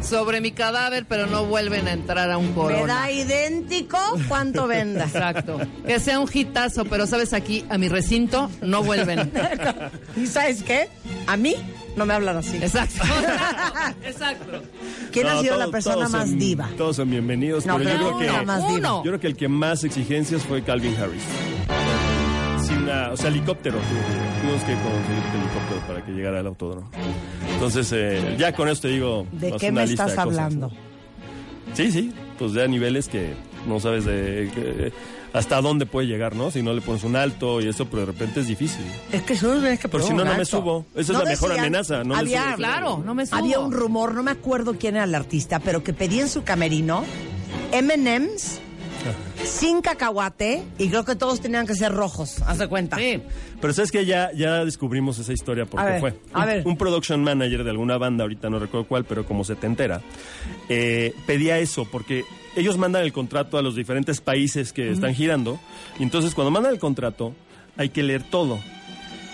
Sobre 0.09 0.41
mi 0.41 0.53
cadáver, 0.53 1.05
pero 1.07 1.27
no 1.27 1.45
vuelven 1.45 1.87
a 1.89 1.93
entrar 1.93 2.31
a 2.31 2.39
un 2.39 2.49
Me 2.49 2.55
corona. 2.55 2.95
da 2.95 3.11
idéntico 3.11 3.99
cuánto 4.29 4.67
venda. 4.67 5.05
Exacto. 5.05 5.59
Que 5.87 6.01
sea 6.01 6.19
un 6.19 6.29
hitazo, 6.33 6.85
pero 6.87 7.07
sabes 7.07 7.33
aquí, 7.35 7.65
a 7.69 7.77
mi 7.79 7.89
recinto, 7.89 8.51
no 8.63 8.83
vuelven. 8.83 9.31
¿Y 10.17 10.27
sabes 10.27 10.63
qué? 10.63 10.89
A 11.27 11.37
mí 11.37 11.55
no 11.97 12.07
me 12.07 12.15
hablan 12.15 12.39
así. 12.39 12.57
Exacto. 12.57 13.03
Exacto. 14.03 14.63
¿Quién 15.13 15.27
ha 15.27 15.41
sido 15.41 15.55
todo- 15.57 15.67
la 15.67 15.71
persona 15.73 16.09
más 16.09 16.29
son- 16.29 16.39
diva? 16.39 16.69
Todos 16.79 16.97
son 16.97 17.11
bienvenidos, 17.11 17.67
No, 17.67 17.77
pero, 17.77 17.91
pero 17.91 18.11
yo 18.11 18.19
creo 18.19 18.31
una 18.31 18.41
que 18.41 18.47
más 18.47 18.69
diva. 18.69 18.79
Uno. 18.95 19.05
yo 19.05 19.11
creo 19.11 19.21
que 19.21 19.27
el 19.27 19.37
que 19.37 19.49
más 19.49 19.85
exigencias 19.85 20.43
fue 20.43 20.63
Calvin 20.63 20.97
Harris. 20.97 21.23
Sí, 22.67 22.73
una- 22.75 23.11
o 23.11 23.17
sea, 23.17 23.29
helicóptero. 23.29 23.79
Tuvimos 24.41 24.63
que 24.63 24.73
conseguir 24.75 25.23
el 25.35 25.41
helicóptero 25.41 25.81
para 25.87 26.05
que 26.05 26.13
llegara 26.13 26.41
al 26.41 26.47
autódromo. 26.47 26.91
Entonces, 27.59 27.91
eh, 27.93 28.37
ya 28.39 28.53
con 28.53 28.69
esto 28.69 28.87
te 28.87 28.95
digo. 28.95 29.27
¿De 29.33 29.51
qué 29.59 29.73
me 29.73 29.83
estás 29.83 30.17
hablando? 30.17 30.69
¿no? 30.69 31.75
Sí, 31.75 31.91
sí. 31.91 32.13
Pues 32.39 32.53
ya 32.53 32.69
niveles 32.69 33.09
que 33.09 33.35
no 33.67 33.81
sabes 33.81 34.05
de 34.05 34.49
que- 34.55 34.93
hasta 35.33 35.61
dónde 35.61 35.85
puede 35.85 36.07
llegar, 36.07 36.37
¿no? 36.37 36.53
Si 36.53 36.63
no 36.63 36.73
le 36.73 36.81
pones 36.81 37.03
un 37.03 37.17
alto 37.17 37.61
y 37.61 37.67
eso, 37.69 37.87
pero 37.87 38.01
de 38.03 38.07
repente 38.07 38.41
es 38.41 38.47
difícil. 38.47 38.85
Es 39.13 39.23
que 39.23 39.35
solo 39.37 39.59
tienes 39.61 39.81
que 39.81 39.89
Pero 39.89 40.05
poner 40.05 40.19
si 40.19 40.25
no, 40.25 40.31
no 40.33 40.39
me 40.39 40.45
subo. 40.45 40.87
Esa 40.95 41.13
es 41.13 41.19
la 41.19 41.25
mejor 41.25 41.53
amenaza, 41.53 42.05
no 42.05 42.15
me 42.15 42.21
había, 42.21 42.45
subo. 42.45 42.57
Claro, 42.57 43.03
no 43.05 43.15
me 43.15 43.27
subo. 43.27 43.37
Había 43.37 43.59
un 43.59 43.73
rumor, 43.73 44.15
no 44.15 44.23
me 44.23 44.31
acuerdo 44.31 44.75
quién 44.79 44.95
era 44.95 45.05
el 45.05 45.15
artista, 45.17 45.59
pero 45.59 45.83
que 45.83 45.93
pedía 45.93 46.23
en 46.23 46.29
su 46.29 46.45
camerino 46.45 47.05
M&M's 47.73 48.61
sin 49.45 49.81
cacahuate 49.83 50.63
y 50.79 50.89
creo 50.89 51.05
que 51.05 51.17
todos 51.17 51.41
tenían 51.41 51.67
que 51.67 51.75
ser 51.75 51.93
rojos. 51.93 52.37
Haz 52.47 52.59
de 52.59 52.69
cuenta. 52.69 52.97
Sí. 52.97 53.23
Pero 53.61 53.73
sabes 53.73 53.91
que 53.91 54.05
ya, 54.05 54.31
ya 54.33 54.65
descubrimos 54.65 55.19
esa 55.19 55.33
historia 55.33 55.67
porque 55.67 55.87
A 55.87 55.91
ver, 55.91 56.01
fue 56.01 56.15
a 56.33 56.41
un, 56.41 56.47
ver. 56.47 56.67
un 56.67 56.77
production 56.77 57.23
manager 57.23 57.65
de 57.65 57.71
alguna 57.71 57.99
banda, 57.99 58.25
ahorita 58.25 58.51
no 58.51 58.59
recuerdo 58.59 58.87
cuál, 58.87 59.05
pero 59.05 59.25
como 59.25 59.45
se 59.45 59.57
te 59.57 59.67
entera, 59.67 60.01
eh, 60.69 61.15
pedía 61.27 61.59
eso 61.59 61.85
porque 61.85 62.25
ellos 62.57 62.79
mandan 62.79 63.03
el 63.03 63.13
contrato 63.13 63.59
a 63.59 63.63
los 63.63 63.75
diferentes 63.77 64.21
países 64.21 64.73
que 64.73 64.91
están 64.91 65.15
girando 65.15 65.59
y 65.99 66.03
entonces 66.03 66.35
cuando 66.35 66.51
mandan 66.51 66.73
el 66.73 66.79
contrato 66.79 67.35
hay 67.77 67.89
que 67.91 68.03
leer 68.03 68.23
todo. 68.23 68.59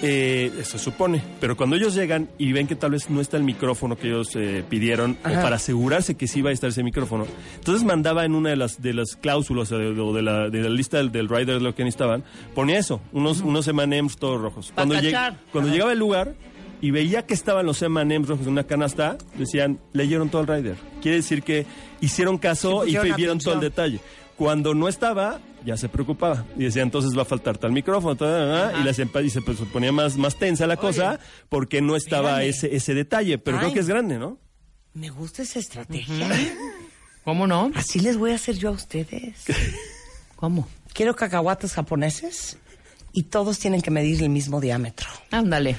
Eh, 0.07 0.53
se 0.65 0.79
supone, 0.79 1.23
pero 1.41 1.57
cuando 1.57 1.77
ellos 1.77 1.95
llegan 1.95 2.29
y 2.37 2.53
ven 2.53 2.67
que 2.67 2.77
tal 2.77 2.91
vez 2.91 3.09
no 3.09 3.21
está 3.21 3.37
el 3.37 3.43
micrófono 3.45 3.97
que 3.97 4.09
ellos 4.09 4.29
eh, 4.37 4.63
pidieron 4.69 5.17
o 5.25 5.29
para 5.31 5.57
asegurarse 5.57 6.15
que 6.15 6.27
sí 6.29 6.43
va 6.43 6.51
a 6.51 6.53
estar 6.53 6.69
ese 6.71 6.83
micrófono, 6.83 7.27
entonces 7.57 7.85
mandaba 7.87 8.25
en 8.25 8.35
una 8.35 8.51
de 8.51 8.57
las 8.57 8.83
de 8.83 8.93
las 8.93 9.17
cláusulas 9.17 9.73
o 9.73 9.79
de, 9.79 9.99
o 10.01 10.13
de 10.13 10.23
la, 10.23 10.51
de 10.51 10.61
la 10.63 10.69
lista 10.69 10.99
del, 10.99 11.11
del 11.11 11.29
rider 11.29 11.63
lo 11.63 11.75
que 11.75 11.85
necesitaban, 11.85 12.23
ponía 12.55 12.79
eso, 12.79 13.01
unos, 13.13 13.41
unos 13.41 13.67
M&M's 13.69 14.17
todos 14.17 14.41
rojos. 14.41 14.69
Pa' 14.69 14.85
Cuando, 14.85 14.95
lleg- 14.97 15.37
cuando 15.53 15.71
llegaba 15.71 15.93
el 15.93 15.99
lugar 15.99 16.35
y 16.81 16.91
veía 16.91 17.25
que 17.25 17.33
estaban 17.35 17.65
los 17.65 17.81
M&M's 17.81 18.29
rojos 18.29 18.47
en 18.47 18.53
una 18.53 18.65
canasta, 18.65 19.17
decían, 19.39 19.79
leyeron 19.95 20.29
todo 20.29 20.43
el 20.43 20.49
rider. 20.49 20.77
Quiere 21.01 21.17
decir 21.19 21.43
que 21.43 21.65
hicieron 22.03 22.37
caso 22.37 22.85
Sí, 22.85 22.91
y 22.97 23.13
vieron 23.15 23.39
todo 23.39 23.55
el 23.55 23.61
detalle. 23.61 24.01
Cuando 24.37 24.75
no 24.75 24.89
estaba, 24.89 25.39
ya 25.65 25.77
se 25.77 25.89
preocupaba. 25.89 26.45
Y 26.57 26.65
decía, 26.65 26.83
entonces 26.83 27.17
va 27.17 27.23
a 27.23 27.27
faltar 27.27 27.59
tal 27.59 27.73
micrófono, 27.73 28.17
tal, 28.17 28.29
tal, 28.29 28.73
tal, 28.73 28.81
y, 28.81 28.85
la 28.85 28.93
se, 28.93 29.09
y 29.25 29.31
se 29.31 29.41
pues, 29.41 29.59
ponía 29.73 29.93
más, 29.93 30.17
más 30.17 30.37
tensa 30.37 30.67
la 30.67 30.77
cosa 30.77 31.19
porque 31.49 31.81
no 31.81 31.97
estaba 31.97 32.43
ese, 32.43 32.75
ese 32.75 32.95
detalle. 32.95 33.39
Pero 33.39 33.57
Ay. 33.57 33.65
creo 33.65 33.75
que 33.75 33.81
es 33.81 33.89
grande, 33.89 34.19
¿no? 34.19 34.39
Me 34.93 35.11
gusta 35.11 35.43
esa 35.43 35.59
estrategia. 35.59 36.29
¿Cómo 37.25 37.47
no? 37.47 37.71
Así 37.75 38.01
les 38.01 38.17
voy 38.19 38.33
a 38.33 38.35
hacer 38.35 38.57
yo 38.57 38.69
a 38.69 38.73
ustedes. 38.73 39.45
¿Cómo? 40.37 40.69
Quiero 40.93 41.17
cacahuates 41.17 41.73
japoneses 41.73 42.59
y 43.13 43.25
todos 43.25 43.59
tienen 43.59 43.81
que 43.81 43.91
medir 43.91 44.23
el 44.23 44.29
mismo 44.29 44.61
diámetro. 44.61 45.09
Ándale. 45.31 45.77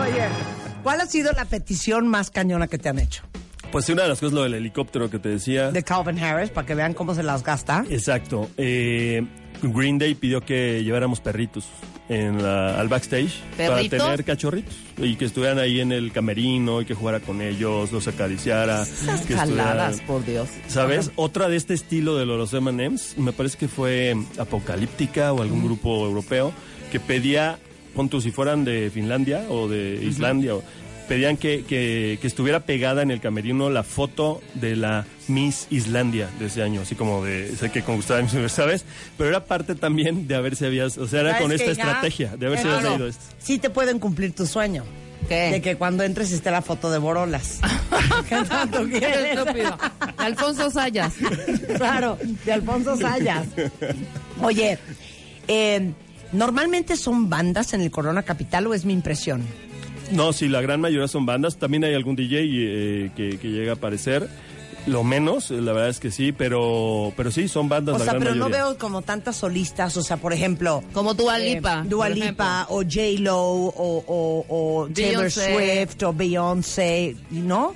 Oye, 0.00 0.24
¿cuál 0.82 1.00
ha 1.00 1.06
sido 1.06 1.32
la 1.32 1.44
petición 1.44 2.06
más 2.06 2.30
cañona 2.30 2.68
que 2.68 2.78
te 2.78 2.88
han 2.88 3.00
hecho? 3.00 3.24
Pues 3.76 3.90
una 3.90 4.04
de 4.04 4.08
las 4.08 4.20
cosas, 4.20 4.32
lo 4.32 4.42
del 4.44 4.54
helicóptero 4.54 5.10
que 5.10 5.18
te 5.18 5.28
decía. 5.28 5.70
De 5.70 5.82
Calvin 5.82 6.18
Harris, 6.18 6.48
para 6.48 6.66
que 6.66 6.74
vean 6.74 6.94
cómo 6.94 7.14
se 7.14 7.22
las 7.22 7.42
gasta. 7.42 7.84
Exacto. 7.90 8.48
Eh, 8.56 9.22
Green 9.62 9.98
Day 9.98 10.14
pidió 10.14 10.40
que 10.40 10.82
lleváramos 10.82 11.20
perritos 11.20 11.66
en 12.08 12.42
la- 12.42 12.80
al 12.80 12.88
backstage 12.88 13.34
¿Perritos? 13.54 13.98
para 13.98 14.04
tener 14.14 14.24
cachorritos 14.24 14.74
y 14.96 15.16
que 15.16 15.26
estuvieran 15.26 15.58
ahí 15.58 15.80
en 15.80 15.92
el 15.92 16.10
camerino 16.10 16.80
y 16.80 16.86
que 16.86 16.94
jugara 16.94 17.20
con 17.20 17.42
ellos, 17.42 17.92
los 17.92 18.08
acariciara. 18.08 18.80
Esas 18.84 19.20
que 19.26 19.34
jaladas, 19.34 20.00
por 20.06 20.24
Dios. 20.24 20.48
¿Sabes? 20.68 21.10
Otra 21.16 21.50
de 21.50 21.56
este 21.56 21.74
estilo 21.74 22.16
de 22.16 22.24
los 22.24 22.54
M&M's, 22.54 23.18
me 23.18 23.34
parece 23.34 23.58
que 23.58 23.68
fue 23.68 24.16
Apocalíptica 24.38 25.34
o 25.34 25.42
algún 25.42 25.62
grupo 25.62 26.06
europeo 26.06 26.50
que 26.90 26.98
pedía, 26.98 27.58
pon 27.94 28.08
tú, 28.08 28.22
si 28.22 28.30
fueran 28.30 28.64
de 28.64 28.90
Finlandia 28.90 29.44
o 29.50 29.68
de 29.68 30.02
Islandia, 30.02 30.54
o- 30.54 30.62
pedían 31.08 31.36
que, 31.36 31.64
que- 31.64 32.18
que 32.20 32.26
estuviera 32.26 32.60
pegada 32.60 33.02
en 33.02 33.10
el 33.10 33.20
camerino 33.20 33.70
la 33.70 33.82
foto 33.82 34.40
de 34.54 34.76
la 34.76 35.06
Miss 35.28 35.66
Islandia 35.70 36.28
de 36.38 36.46
ese 36.46 36.62
año, 36.62 36.82
así 36.82 36.94
como 36.94 37.24
de, 37.24 37.54
sé 37.56 37.70
que 37.70 37.82
Miss 37.82 38.10
Universo, 38.32 38.56
¿sabes? 38.56 38.84
Pero 39.16 39.30
era 39.30 39.44
parte 39.44 39.74
también 39.74 40.26
de 40.28 40.34
haber 40.34 40.56
si 40.56 40.64
habías, 40.66 40.98
o 40.98 41.06
sea, 41.06 41.20
era 41.20 41.30
¿Sabes 41.32 41.42
con 41.42 41.52
esta 41.52 41.70
estrategia, 41.70 42.36
de 42.36 42.46
haber 42.46 42.58
si 42.58 42.64
Claro. 42.64 42.78
habías 42.78 42.92
leído 42.92 43.08
esto. 43.08 43.24
Sí 43.38 43.58
te 43.58 43.70
pueden 43.70 43.98
cumplir 43.98 44.32
tu 44.34 44.46
sueño. 44.46 44.84
¿Qué? 45.28 45.50
De 45.50 45.60
que 45.60 45.74
cuando 45.76 46.04
entres 46.04 46.30
esté 46.30 46.50
la 46.52 46.62
foto 46.62 46.88
de 46.90 46.98
Borolas. 46.98 47.58
¿Qué 48.28 48.36
tanto 48.48 48.84
Qué 48.86 48.98
quieres? 48.98 49.38
estúpido. 49.38 49.76
Alfonso 50.18 50.70
Sayas. 50.70 51.14
claro, 51.76 52.16
de 52.44 52.52
Alfonso 52.52 52.96
Sayas. 52.96 53.46
Oye, 54.40 54.78
eh, 55.48 55.90
¿normalmente 56.32 56.96
son 56.96 57.28
bandas 57.28 57.72
en 57.74 57.80
el 57.80 57.90
Corona 57.90 58.22
Capital 58.22 58.66
o 58.68 58.74
es 58.74 58.84
mi 58.84 58.92
impresión? 58.92 59.42
No, 60.12 60.32
sí, 60.32 60.48
la 60.48 60.60
gran 60.60 60.80
mayoría 60.80 61.08
son 61.08 61.26
bandas. 61.26 61.56
También 61.56 61.84
hay 61.84 61.94
algún 61.94 62.16
DJ 62.16 62.40
eh, 62.42 63.10
que, 63.16 63.38
que 63.38 63.48
llega 63.48 63.72
a 63.72 63.74
aparecer. 63.76 64.28
Lo 64.86 65.02
menos, 65.02 65.50
eh, 65.50 65.60
la 65.60 65.72
verdad 65.72 65.88
es 65.88 65.98
que 65.98 66.12
sí, 66.12 66.30
pero, 66.30 67.12
pero 67.16 67.32
sí, 67.32 67.48
son 67.48 67.68
bandas 67.68 67.96
O 67.96 67.98
la 67.98 68.04
sea, 68.04 68.12
gran 68.14 68.22
pero 68.22 68.34
no 68.36 68.48
veo 68.48 68.78
como 68.78 69.02
tantas 69.02 69.34
solistas, 69.36 69.96
o 69.96 70.02
sea, 70.02 70.16
por 70.16 70.32
ejemplo... 70.32 70.84
Como 70.92 71.12
Dua 71.14 71.38
Lipa, 71.38 71.82
Eh, 71.84 71.88
Dua 71.88 72.08
Lipa 72.08 72.66
o 72.70 72.82
J-Lo 72.84 73.36
o, 73.36 74.04
o, 74.06 74.46
o 74.48 74.88
Taylor. 74.94 75.28
Swift 75.28 76.00
o 76.04 76.12
Beyoncé, 76.12 77.16
¿no? 77.30 77.74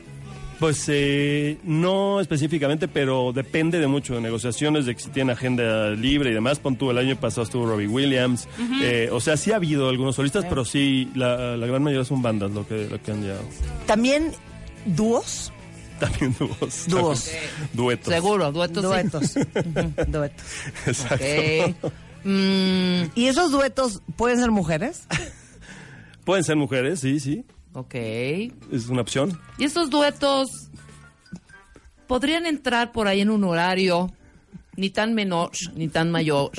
Pues 0.60 0.84
eh, 0.88 1.56
no 1.64 2.20
específicamente, 2.20 2.86
pero 2.86 3.32
depende 3.32 3.78
de 3.80 3.86
mucho 3.86 4.14
de 4.14 4.20
negociaciones, 4.20 4.84
de 4.84 4.94
que 4.94 5.00
si 5.00 5.08
tienen 5.08 5.34
agenda 5.34 5.88
libre 5.92 6.30
y 6.30 6.34
demás. 6.34 6.58
Pon 6.58 6.76
tú, 6.76 6.90
el 6.90 6.98
año 6.98 7.16
pasado 7.16 7.44
estuvo 7.44 7.64
Robbie 7.64 7.88
Williams. 7.88 8.46
Eh, 8.82 9.08
o 9.10 9.22
sea, 9.22 9.38
sí 9.38 9.52
ha 9.52 9.56
habido 9.56 9.88
algunos 9.88 10.16
solistas, 10.16 10.44
pero 10.46 10.66
sí, 10.66 11.10
la, 11.14 11.56
la 11.56 11.66
gran 11.66 11.82
mayoría 11.82 12.04
son 12.04 12.20
bandas 12.20 12.50
lo 12.50 12.68
que, 12.68 12.86
lo 12.90 13.02
que 13.02 13.10
han 13.10 13.22
llegado. 13.22 13.42
También 13.86 14.32
dúos. 14.84 15.50
También 15.98 16.36
dúos. 16.38 16.86
Dúos. 16.88 17.30
Duetos. 17.72 18.12
Seguro, 18.12 18.52
duetos. 18.52 18.82
sí. 18.82 18.88
Duetos. 18.88 19.36
Ujú, 19.66 20.10
duetos. 20.12 20.46
Exacto. 20.86 21.24
Ok. 21.88 21.92
Mm, 22.24 23.02
¿Y 23.14 23.26
esos 23.28 23.50
duetos 23.50 24.02
pueden 24.16 24.38
ser 24.38 24.50
mujeres? 24.50 25.04
Pueden 26.24 26.44
ser 26.44 26.54
mujeres, 26.56 27.00
sí, 27.00 27.18
sí. 27.18 27.44
Ok. 27.72 27.94
Es 27.94 28.88
una 28.88 29.02
opción. 29.02 29.38
¿Y 29.58 29.64
estos 29.64 29.90
duetos 29.90 30.48
podrían 32.06 32.46
entrar 32.46 32.92
por 32.92 33.08
ahí 33.08 33.20
en 33.20 33.30
un 33.30 33.44
horario 33.44 34.12
ni 34.76 34.90
tan 34.90 35.14
menor 35.14 35.50
ni 35.74 35.88
tan 35.88 36.10
mayor, 36.10 36.50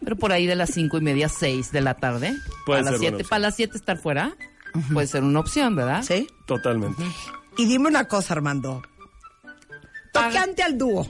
pero 0.00 0.16
por 0.16 0.32
ahí 0.32 0.46
de 0.46 0.56
las 0.56 0.70
cinco 0.70 0.98
y 0.98 1.00
media, 1.00 1.28
seis 1.28 1.72
de 1.72 1.80
la 1.80 1.94
tarde? 1.94 2.34
Puede 2.64 2.80
a 2.80 2.82
las 2.82 2.92
ser 2.92 3.00
buena 3.00 3.16
siete, 3.16 3.28
para 3.28 3.40
las 3.40 3.56
siete 3.56 3.76
estar 3.76 3.98
fuera, 3.98 4.36
puede 4.92 5.06
ser 5.06 5.22
una 5.24 5.40
opción, 5.40 5.74
¿verdad? 5.74 6.02
¿Sí? 6.02 6.26
Totalmente. 6.46 7.02
Y 7.58 7.66
dime 7.66 7.88
una 7.88 8.06
cosa, 8.06 8.34
Armando. 8.34 8.82
Tocante 10.12 10.62
al 10.62 10.78
dúo. 10.78 11.08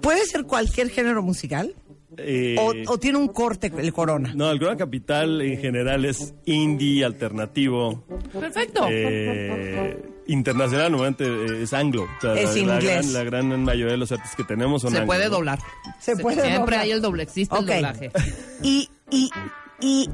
¿Puede 0.00 0.24
ser 0.26 0.44
cualquier 0.44 0.90
género 0.90 1.22
musical? 1.22 1.74
Eh, 2.18 2.56
¿O, 2.58 2.72
o 2.92 2.98
tiene 2.98 3.18
un 3.18 3.28
corte 3.28 3.72
el 3.76 3.92
Corona? 3.92 4.32
no, 4.34 4.50
el 4.50 4.58
Corona 4.58 4.76
Capital 4.76 5.40
en 5.42 5.58
general 5.60 6.04
es 6.04 6.34
indie, 6.44 7.04
alternativo. 7.04 8.04
Perfecto. 8.32 8.86
Eh, 8.90 10.02
internacional, 10.26 10.92
normalmente 10.92 11.24
eh, 11.26 11.62
es 11.62 11.72
anglo. 11.72 12.04
O 12.04 12.20
sea, 12.20 12.34
Es 12.34 12.54
la, 12.56 12.66
la 12.66 12.74
inglés. 12.74 12.84
gran, 12.84 13.12
la 13.12 13.24
gran 13.24 13.64
mayoría 13.64 13.92
de 13.92 13.98
los 13.98 14.12
artistas 14.12 14.36
que 14.36 14.44
tenemos 14.44 14.82
son 14.82 14.90
Se 14.92 14.98
anglo, 14.98 15.06
puede 15.06 15.28
doblar. 15.28 15.58
Se 16.00 16.16
puede 16.16 16.36
Siempre 16.42 16.58
doblar. 16.60 16.80
hay 16.80 16.90
el 16.92 17.02
doble, 17.02 17.22
existe 17.24 17.54
Ok. 17.54 17.62
el 17.68 17.74
doblaje. 17.76 18.10
Y, 18.62 18.88
y, 19.10 19.30
y 19.80 20.08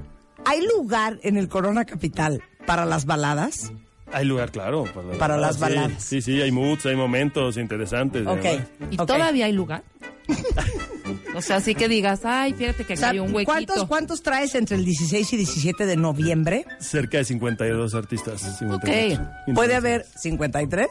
hay 0.44 0.66
lugar 0.66 1.18
en 1.22 1.36
el 1.36 1.48
Corona 1.48 1.84
Capital 1.84 2.42
para 2.66 2.84
las 2.86 3.04
baladas. 3.06 3.72
Hay 4.12 4.24
lugar, 4.24 4.50
claro. 4.50 4.84
Para, 4.84 5.18
Para 5.18 5.36
las 5.36 5.56
sí, 5.56 5.60
baladas. 5.60 6.02
Sí, 6.02 6.22
sí, 6.22 6.40
hay 6.40 6.50
moods, 6.50 6.86
hay 6.86 6.96
momentos 6.96 7.56
interesantes. 7.56 8.26
Ok. 8.26 8.38
además. 8.38 8.66
¿Y 8.90 8.96
todavía 8.96 9.46
hay 9.46 9.52
lugar? 9.52 9.82
o 11.34 11.42
sea, 11.42 11.56
así 11.56 11.74
que 11.74 11.88
digas, 11.88 12.20
ay, 12.24 12.52
fíjate 12.52 12.84
que 12.84 12.94
O 12.94 12.96
sea, 12.96 13.10
hay 13.10 13.18
un 13.18 13.34
huequito. 13.34 13.46
¿cuántos, 13.46 13.84
¿Cuántos 13.86 14.22
traes 14.22 14.54
entre 14.54 14.76
el 14.76 14.84
16 14.84 15.32
y 15.32 15.36
17 15.38 15.86
de 15.86 15.96
noviembre? 15.96 16.66
Cerca 16.78 17.18
de 17.18 17.24
52 17.24 17.94
artistas. 17.94 18.58
58. 18.58 19.22
Ok. 19.46 19.54
¿Puede 19.54 19.74
haber 19.74 20.04
53? 20.16 20.88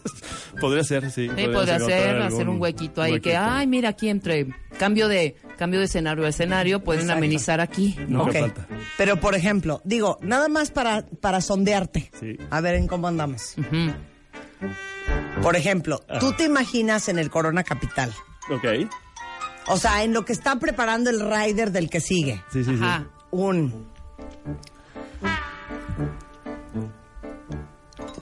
Podría 0.60 0.84
ser, 0.84 1.10
sí. 1.10 1.28
Podría 1.28 1.78
ser, 1.78 2.16
algún 2.16 2.22
hacer 2.22 2.48
un 2.48 2.60
huequito 2.60 3.02
ahí 3.02 3.20
que, 3.20 3.36
ay, 3.36 3.66
mira 3.66 3.90
aquí 3.90 4.08
entre 4.08 4.48
cambio 4.78 5.08
de 5.08 5.36
cambio 5.58 5.80
de 5.80 5.86
escenario 5.86 6.24
a 6.24 6.28
escenario 6.28 6.82
pueden 6.82 7.02
Exacto. 7.02 7.18
amenizar 7.18 7.60
aquí. 7.60 7.96
Falta. 8.32 8.66
Pero, 8.96 9.20
por 9.20 9.34
ejemplo, 9.34 9.80
digo, 9.84 10.18
nada 10.22 10.48
más 10.48 10.70
para, 10.70 11.04
para 11.20 11.40
sondearte. 11.40 12.10
Sí. 12.18 12.36
A 12.50 12.60
ver 12.60 12.76
en 12.76 12.86
cómo 12.86 13.08
andamos. 13.08 13.54
Por 15.42 15.56
ejemplo, 15.56 16.00
tú 16.20 16.32
te 16.32 16.44
imaginas 16.44 17.08
en 17.08 17.18
el 17.18 17.30
Corona 17.30 17.64
Capital. 17.64 18.12
Ok. 18.50 18.88
O 19.68 19.76
sea, 19.76 20.02
en 20.02 20.14
lo 20.14 20.24
que 20.24 20.32
está 20.32 20.56
preparando 20.58 21.10
el 21.10 21.20
rider 21.20 21.72
del 21.72 21.90
que 21.90 22.00
sigue. 22.00 22.42
Sí, 22.52 22.64
sí, 22.64 22.76
sí. 22.76 22.82
Ajá. 22.82 23.06
Un. 23.30 23.86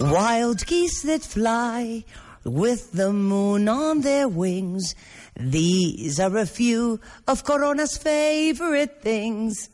Wild 0.01 0.65
geese 0.67 1.07
that 1.07 1.23
fly 1.23 2.05
with 2.45 2.91
the 2.93 3.13
moon 3.13 3.69
on 3.69 4.03
their 4.03 4.27
wings. 4.27 4.95
These 5.39 6.19
are 6.19 6.37
a 6.37 6.47
few 6.47 7.01
of 7.29 7.45
Corona's 7.45 7.97
favorite 7.97 9.03
things. 9.03 9.69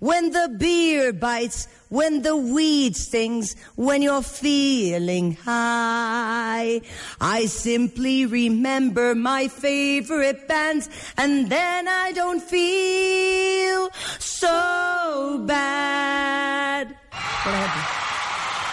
When 0.00 0.30
the 0.30 0.54
beer 0.58 1.12
bites, 1.12 1.66
when 1.88 2.22
the 2.22 2.36
weed 2.36 2.96
stings, 2.96 3.56
when 3.76 4.02
you're 4.02 4.22
feeling 4.22 5.34
high. 5.34 6.80
I 7.20 7.46
simply 7.46 8.26
remember 8.26 9.14
my 9.14 9.48
favorite 9.48 10.46
bands 10.46 10.88
and 11.16 11.50
then 11.50 11.88
I 11.88 12.12
don't 12.12 12.42
feel 12.42 13.90
so 14.18 15.44
bad. 15.46 16.96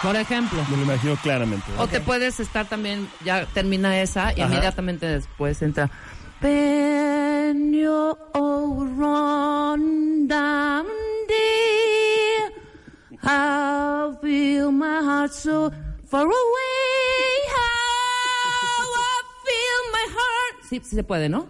Por 0.06 0.14
ejemplo. 0.14 0.64
Me 0.70 0.76
lo 0.76 0.84
imagino 0.84 1.16
claramente. 1.16 1.66
O 1.78 1.88
te 1.88 2.00
puedes 2.00 2.38
estar 2.38 2.68
también, 2.68 3.08
ya 3.24 3.44
termina 3.46 4.00
esa 4.00 4.32
y 4.36 4.40
Ajá. 4.40 4.52
inmediatamente 4.52 5.04
después 5.04 5.60
entra. 5.62 5.90
Down 10.28 10.86
dear, 11.28 12.52
I 13.22 14.16
feel 14.22 14.70
my 14.70 15.02
heart 15.02 15.32
so 15.32 15.72
far 16.08 16.22
away. 16.22 16.32
How 17.50 18.86
I 18.94 19.22
feel 19.44 19.82
my 19.92 20.06
heart. 20.08 20.64
Sí, 20.68 20.80
sí 20.84 20.94
se 20.94 21.02
puede, 21.02 21.28
¿no? 21.28 21.48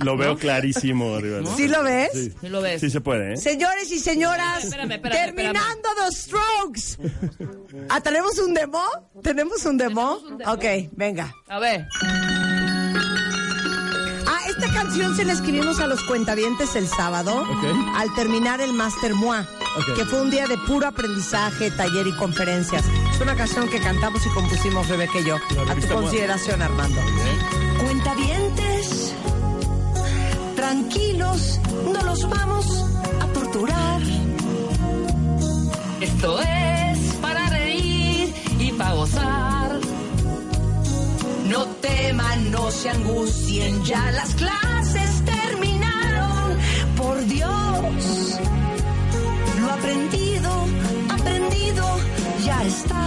Lo 0.00 0.16
veo 0.16 0.36
clarísimo 0.36 1.14
arriba. 1.16 1.40
¿Sí 1.56 1.68
lo 1.68 1.82
ves? 1.82 2.10
Sí. 2.12 2.32
Sí 2.40 2.48
lo 2.48 2.60
ves. 2.60 2.80
Sí 2.80 2.90
se 2.90 3.00
puede, 3.00 3.34
¿eh? 3.34 3.36
Señores 3.36 3.90
y 3.90 3.98
señoras, 3.98 4.64
Espérame, 4.64 4.92
espérame, 4.92 5.34
terminando 5.34 5.88
The 6.06 6.14
Strokes. 6.14 6.98
Ah, 7.88 8.00
¿tenemos 8.00 8.38
un 8.38 8.54
demo? 8.54 8.82
¿Tenemos 9.22 9.64
un 9.66 9.76
demo? 9.76 10.18
Tenemos 10.18 10.22
un 10.32 10.38
demo. 10.38 10.52
Ok, 10.52 10.64
venga. 10.92 11.34
A 11.48 11.58
ver. 11.58 11.86
Ah, 14.26 14.40
esta 14.48 14.68
canción 14.72 15.16
se 15.16 15.24
la 15.24 15.32
escribimos 15.32 15.80
a 15.80 15.86
los 15.86 16.02
cuentavientes 16.04 16.76
el 16.76 16.86
sábado 16.86 17.42
Ok. 17.42 17.64
al 17.96 18.14
terminar 18.14 18.60
el 18.60 18.72
Master 18.72 19.14
Moi, 19.14 19.38
Ok. 19.78 19.96
que 19.96 20.04
fue 20.04 20.20
un 20.20 20.30
día 20.30 20.46
de 20.46 20.56
puro 20.58 20.86
aprendizaje, 20.86 21.70
taller 21.70 22.06
y 22.06 22.12
conferencias. 22.16 22.84
Es 23.14 23.20
una 23.20 23.34
canción 23.36 23.68
que 23.68 23.80
cantamos 23.80 24.24
y 24.26 24.28
compusimos 24.30 24.88
Rebeca 24.88 25.18
y 25.20 25.24
yo. 25.24 25.36
A 25.68 25.74
tu 25.74 25.88
consideración, 25.88 26.60
Armando. 26.62 27.00
Cuentavientes, 27.80 29.14
tranquilos, 30.68 31.60
no 31.94 32.02
los 32.02 32.28
vamos 32.28 32.66
a 33.22 33.26
torturar. 33.32 34.02
Esto 35.98 36.40
es 36.40 36.98
para 37.22 37.48
reír 37.48 38.34
y 38.58 38.72
para 38.72 38.92
gozar. 38.92 39.80
No 41.48 41.64
teman, 41.86 42.50
no 42.50 42.70
se 42.70 42.90
angustien, 42.90 43.82
ya 43.82 44.10
las 44.10 44.34
clases 44.34 45.10
terminaron. 45.24 46.58
Por 46.98 47.16
Dios, 47.24 48.38
lo 49.60 49.70
aprendido, 49.70 50.50
aprendido, 51.08 51.84
ya 52.44 52.62
está. 52.64 53.04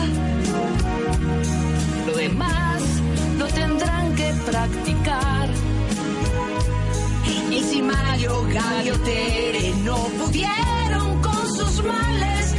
Lo 2.08 2.14
demás 2.18 2.82
lo 3.38 3.46
tendrán 3.48 4.16
que 4.16 4.34
practicar. 4.50 5.71
Y 7.82 7.84
Mario, 7.84 8.44
Gaby 8.54 8.92
o 8.92 9.00
Tere 9.00 9.74
no 9.84 9.96
pudieron 9.96 11.22
con 11.22 11.48
sus 11.48 11.84
males, 11.84 12.54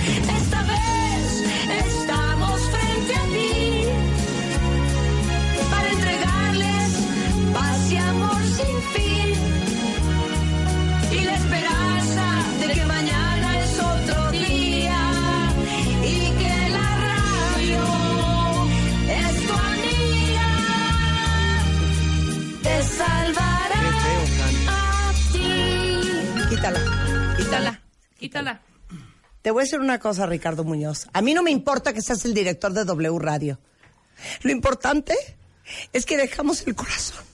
Te 29.43 29.51
voy 29.51 29.63
a 29.63 29.65
decir 29.65 29.81
una 29.81 29.99
cosa, 29.99 30.25
Ricardo 30.27 30.63
Muñoz. 30.63 31.09
A 31.13 31.21
mí 31.21 31.35
no 31.35 31.43
me 31.43 31.51
importa 31.51 31.93
que 31.93 32.01
seas 32.01 32.25
el 32.25 32.33
director 32.33 32.73
de 32.73 32.85
W 32.85 33.19
Radio. 33.19 33.59
Lo 34.43 34.53
importante 34.53 35.17
es 35.93 36.07
que 36.07 36.17
dejamos 36.17 36.65
el 36.67 36.77
corazón 36.77 37.25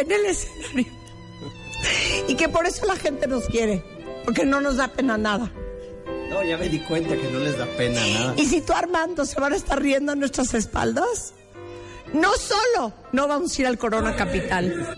en 0.00 0.10
el 0.10 0.26
escenario. 0.26 0.92
Y 2.28 2.34
que 2.34 2.48
por 2.48 2.66
eso 2.66 2.86
la 2.86 2.96
gente 2.96 3.26
nos 3.26 3.46
quiere. 3.46 3.84
Porque 4.24 4.44
no 4.44 4.60
nos 4.60 4.76
da 4.78 4.88
pena 4.88 5.18
nada. 5.18 5.52
No, 6.30 6.42
ya 6.42 6.58
me 6.58 6.68
di 6.68 6.80
cuenta 6.80 7.16
que 7.16 7.30
no 7.30 7.38
les 7.38 7.56
da 7.58 7.66
pena 7.76 8.00
nada. 8.06 8.34
Y 8.36 8.46
si 8.46 8.60
tú, 8.62 8.72
Armando, 8.72 9.24
se 9.24 9.38
van 9.38 9.52
a 9.52 9.56
estar 9.56 9.80
riendo 9.80 10.12
a 10.12 10.14
nuestras 10.14 10.52
espaldas, 10.54 11.34
no 12.12 12.34
solo 12.36 12.92
no 13.12 13.28
vamos 13.28 13.56
a 13.56 13.60
ir 13.60 13.66
al 13.66 13.78
Corona 13.78 14.16
Capital, 14.16 14.94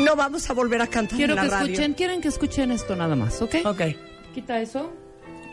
no 0.00 0.16
vamos 0.16 0.48
a 0.50 0.52
volver 0.52 0.82
a 0.82 0.86
cantar 0.86 1.16
Quiero 1.16 1.32
en 1.32 1.36
la 1.36 1.42
que 1.44 1.48
radio. 1.50 1.66
escuchen, 1.72 1.94
quieren 1.94 2.20
que 2.20 2.28
escuchen 2.28 2.70
esto 2.70 2.94
nada 2.96 3.16
más, 3.16 3.40
¿ok? 3.42 3.56
Ok. 3.64 3.80
Quita 4.34 4.60
eso. 4.60 4.92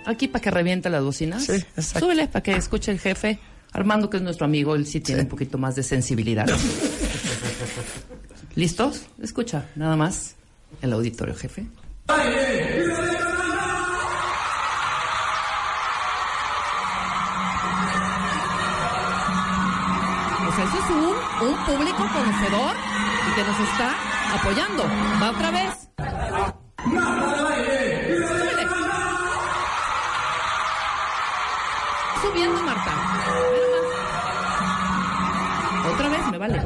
Aquí 0.05 0.27
para 0.27 0.41
que 0.41 0.51
reviente 0.51 0.89
las 0.89 1.03
bocinas. 1.03 1.45
Sí, 1.45 1.53
exacto. 1.53 1.99
Súbele 2.01 2.27
para 2.27 2.43
que 2.43 2.55
escuche 2.55 2.91
el 2.91 2.99
jefe. 2.99 3.39
Armando, 3.71 4.09
que 4.09 4.17
es 4.17 4.23
nuestro 4.23 4.45
amigo, 4.45 4.75
él 4.75 4.85
sí 4.85 4.99
tiene 4.99 5.21
un 5.21 5.27
poquito 5.27 5.57
más 5.57 5.75
de 5.75 5.83
sensibilidad. 5.83 6.45
¿Listos? 8.55 9.03
Escucha, 9.21 9.65
nada 9.75 9.95
más. 9.95 10.35
El 10.81 10.93
auditorio, 10.93 11.33
jefe. 11.33 11.65
O 12.07 12.13
público 21.65 21.97
conocedor 21.97 22.75
y 23.29 23.35
que 23.35 23.43
nos 23.43 23.59
está 23.59 23.95
apoyando. 24.35 24.83
Va 25.21 25.29
otra 25.31 25.51
vez. 25.51 25.89
Súbele. 26.83 28.63
Subiendo, 32.21 32.63
Marta. 32.63 32.91
Otra 35.93 36.09
vez, 36.09 36.27
me 36.31 36.37
vale. 36.37 36.61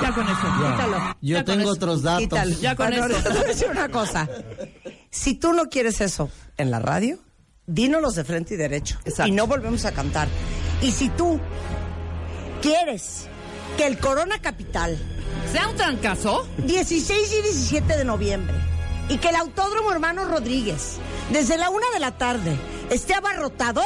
Ya 0.00 0.12
con 0.14 0.24
eso. 0.28 0.46
Quítalo. 0.72 0.98
Yo 1.20 1.36
Ya 1.36 1.44
tengo 1.44 1.70
otros 1.70 2.02
datos. 2.02 2.20
Quítalo. 2.22 2.54
Ya 2.60 2.76
con 2.76 2.86
Bueno, 2.88 3.06
eso. 3.06 3.22
te 3.22 3.28
voy 3.30 3.38
a 3.38 3.44
decir 3.44 3.68
una 3.70 3.88
cosa. 3.88 4.28
Si 5.10 5.34
tú 5.34 5.52
no 5.52 5.64
quieres 5.68 6.00
eso 6.00 6.30
en 6.58 6.70
la 6.70 6.80
radio, 6.80 7.18
dínolos 7.66 8.14
de 8.14 8.24
frente 8.24 8.54
y 8.54 8.56
derecho. 8.56 8.98
Exacto. 9.04 9.32
Y 9.32 9.34
no 9.34 9.46
volvemos 9.46 9.84
a 9.84 9.92
cantar. 9.92 10.28
Y 10.82 10.92
si 10.92 11.08
tú 11.08 11.40
quieres 12.60 13.26
que 13.76 13.86
el 13.86 13.98
Corona 13.98 14.40
Capital, 14.40 14.98
¿Sea 15.52 15.68
un 15.68 15.76
trancazo? 15.76 16.46
16 16.58 17.32
y 17.38 17.42
17 17.42 17.96
de 17.96 18.04
noviembre, 18.04 18.54
y 19.08 19.16
que 19.16 19.30
el 19.30 19.36
Autódromo 19.36 19.90
Hermano 19.90 20.26
Rodríguez, 20.26 20.96
desde 21.32 21.56
la 21.56 21.70
una 21.70 21.86
de 21.94 22.00
la 22.00 22.18
tarde, 22.18 22.54
esté 22.90 23.14
abarrotado, 23.14 23.82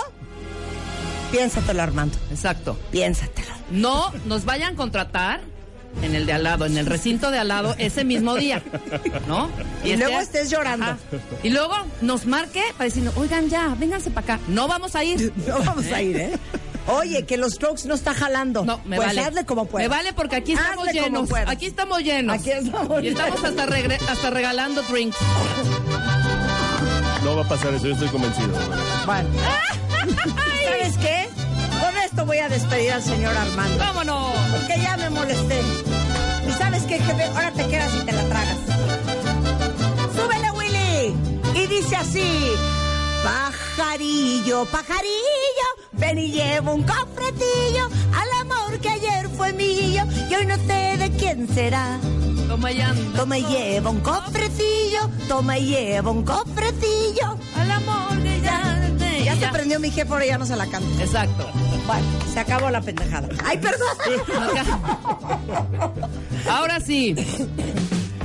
piénsatelo, 1.31 1.83
Armando. 1.83 2.19
Exacto. 2.31 2.77
Piénsatelo. 2.91 3.53
No 3.71 4.13
nos 4.27 4.45
vayan 4.45 4.75
a 4.75 4.77
contratar 4.77 5.41
en 6.03 6.15
el 6.15 6.27
de 6.27 6.33
al 6.33 6.43
lado, 6.45 6.65
en 6.67 6.77
el 6.77 6.87
recinto 6.87 7.31
de 7.31 7.39
al 7.39 7.49
lado, 7.49 7.75
ese 7.79 8.05
mismo 8.05 8.35
día, 8.37 8.63
¿no? 9.29 9.51
Y 9.85 9.97
luego 9.97 10.19
estés 10.21 10.51
llorando. 10.51 10.97
Y 11.43 11.51
luego 11.51 11.75
nos 12.01 12.27
marque 12.27 12.63
para 12.73 12.85
decirnos, 12.85 13.17
oigan 13.17 13.49
ya, 13.49 13.75
vénganse 13.79 14.11
para 14.11 14.35
acá. 14.35 14.45
No 14.49 14.69
vamos 14.69 14.95
a 14.97 15.05
ir. 15.05 15.33
No 15.47 15.59
vamos 15.59 15.87
a 15.93 16.01
ir, 16.03 16.17
¿eh? 16.17 16.39
Oye, 16.87 17.25
que 17.27 17.37
los 17.37 17.53
strokes 17.55 17.87
no 17.87 17.95
está 17.95 18.13
jalando. 18.15 18.65
No, 18.65 18.81
me 18.85 18.97
pues 18.97 19.09
vale. 19.09 19.21
hazle 19.21 19.45
como 19.45 19.67
puedas. 19.67 19.89
Me 19.89 19.95
vale 19.95 20.13
porque 20.13 20.37
aquí 20.37 20.53
estamos 20.55 20.89
Hazle 20.89 21.01
llenos. 21.03 21.31
Aquí 21.47 21.67
estamos 21.67 21.99
llenos. 22.03 22.35
Aquí 22.41 22.51
estamos 22.51 23.03
Y 23.05 23.09
estamos 23.09 23.41
llenos. 23.41 23.45
hasta, 23.45 23.67
regre- 23.67 24.01
hasta 24.09 24.31
regalando 24.31 24.83
drinks. 24.83 25.17
No 27.23 27.37
va 27.37 27.43
a 27.45 27.49
pasar 27.49 27.73
eso, 27.75 27.87
yo 27.87 27.93
estoy 27.93 28.09
convencido. 28.09 28.49
Bueno. 29.07 29.29
¿Sabes 30.65 30.97
qué? 30.99 31.29
Esto 32.13 32.27
voy 32.27 32.37
a 32.37 32.49
despedir 32.51 32.93
al 32.93 33.03
señor 33.03 33.35
Armando. 33.35 33.79
¡Vámonos! 33.79 34.37
Porque 34.53 34.79
ya 34.83 34.99
me 34.99 35.09
molesté. 35.09 35.63
¿Y 36.47 36.53
sabes 36.53 36.83
qué, 36.83 36.99
jefe? 36.99 37.25
Ahora 37.25 37.51
te 37.53 37.67
quedas 37.67 37.91
y 37.95 38.05
te 38.05 38.13
la 38.13 38.23
tragas. 38.25 38.59
¡Súbele, 40.15 40.51
Willy! 40.51 41.15
Y 41.55 41.67
dice 41.69 41.97
así... 41.97 42.53
Pajarillo, 43.25 44.67
pajarillo, 44.67 45.69
ven 45.93 46.19
y 46.19 46.33
llevo 46.33 46.75
un 46.75 46.83
cofretillo 46.83 47.89
al 48.13 48.41
amor 48.41 48.79
que 48.81 48.91
ayer 48.91 49.29
fue 49.31 49.55
mío 49.55 50.05
y 50.29 50.35
hoy 50.35 50.45
no 50.45 50.57
sé 50.57 50.97
de 50.99 51.11
quién 51.17 51.49
será. 51.49 51.99
Toma 52.47 52.73
ya. 52.73 52.93
Toma 53.17 53.39
y 53.39 53.45
lleva 53.47 53.89
un 53.89 54.01
cofrecillo, 54.01 55.09
toma 55.29 55.57
y 55.57 55.67
lleva 55.67 56.11
un 56.11 56.25
cofrecillo. 56.25 57.39
Al 57.57 57.71
amor 57.71 58.23
que 58.23 58.41
ya. 58.43 58.83
Ya 59.25 59.37
se 59.37 59.49
prendió 59.49 59.79
mi 59.79 59.91
jefe, 59.91 60.13
ahora 60.13 60.27
ya 60.27 60.37
no 60.37 60.45
se 60.45 60.57
la 60.57 60.67
canto. 60.67 61.01
Exacto. 61.01 61.49
Bueno, 61.87 62.07
se 62.33 62.41
acabó 62.41 62.71
la 62.71 62.81
pendejada. 62.81 63.29
¡Ay, 63.45 63.59
perdón! 63.59 63.89
Ahora 66.51 66.81
sí. 66.81 67.15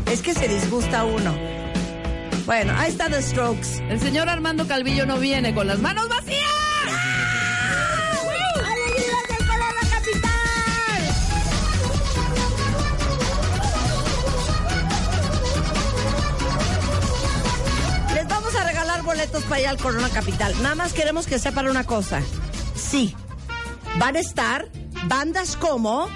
Es 0.06 0.22
que 0.22 0.34
se 0.34 0.48
disgusta 0.48 1.04
uno. 1.04 1.34
Bueno, 2.46 2.74
ahí 2.78 2.92
está 2.92 3.10
The 3.10 3.22
Strokes. 3.22 3.84
El 3.90 4.00
señor 4.00 4.30
Armando 4.30 4.68
Calvillo 4.68 5.06
no 5.06 5.18
viene 5.18 5.54
con 5.54 5.68
las 5.68 5.80
manos 5.80 6.08
vacías. 6.08 6.38
Les 18.14 18.28
vamos 18.28 18.56
a 18.56 18.64
regalar 18.64 19.02
boletos 19.04 19.44
para 19.44 19.62
ir 19.62 19.68
al 19.68 19.78
Corona 19.78 20.10
Capital. 20.10 20.54
Nada 20.62 20.76
más 20.76 20.94
queremos 20.94 21.28
que 21.28 21.40
sepan 21.40 21.68
una 21.68 21.84
cosa. 21.84 22.22
Sí, 22.76 23.14
van 24.00 24.16
a 24.16 24.20
estar 24.20 24.68
bandas 25.08 25.56
como 25.56 26.08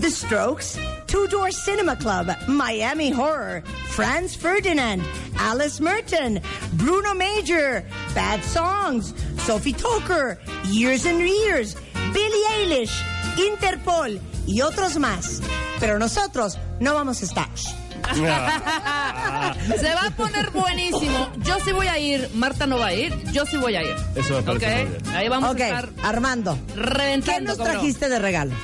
The 0.00 0.10
Strokes, 0.10 0.78
Two 1.06 1.26
Door 1.28 1.52
Cinema 1.52 1.96
Club, 1.96 2.36
Miami 2.48 3.12
Horror, 3.12 3.62
Franz 3.90 4.36
Ferdinand, 4.36 5.02
Alice 5.38 5.80
Merton, 5.80 6.40
Bruno 6.72 7.14
Major, 7.14 7.84
Bad 8.14 8.42
Songs, 8.42 9.14
Sophie 9.44 9.72
Tucker, 9.72 10.38
Years 10.64 11.06
and 11.06 11.20
Years, 11.20 11.76
Billie 12.12 12.46
Eilish, 12.50 13.02
Interpol 13.36 14.20
y 14.46 14.60
otros 14.60 14.98
más. 14.98 15.40
Pero 15.78 15.98
nosotros 15.98 16.58
no 16.80 16.94
vamos 16.94 17.22
a 17.22 17.24
estar. 17.24 17.85
Se 19.80 19.94
va 19.94 20.06
a 20.06 20.10
poner 20.16 20.50
buenísimo. 20.50 21.30
Yo 21.38 21.58
sí 21.64 21.72
voy 21.72 21.88
a 21.88 21.98
ir. 21.98 22.30
Marta 22.34 22.66
no 22.66 22.78
va 22.78 22.86
a 22.86 22.94
ir. 22.94 23.14
Yo 23.32 23.44
sí 23.46 23.56
voy 23.56 23.76
a 23.76 23.82
ir. 23.82 23.96
Eso 24.14 24.34
me 24.34 24.42
parece 24.42 24.84
muy 24.84 24.84
bien. 24.98 25.16
Ahí 25.16 25.28
vamos 25.28 25.50
ok, 25.50 25.60
a 25.60 25.66
estar 25.66 25.88
Armando, 26.02 26.58
reventando. 26.76 27.40
¿qué 27.40 27.40
nos 27.48 27.56
¿cómo 27.58 27.68
no? 27.68 27.74
trajiste 27.78 28.08
de 28.08 28.18
regalo? 28.18 28.54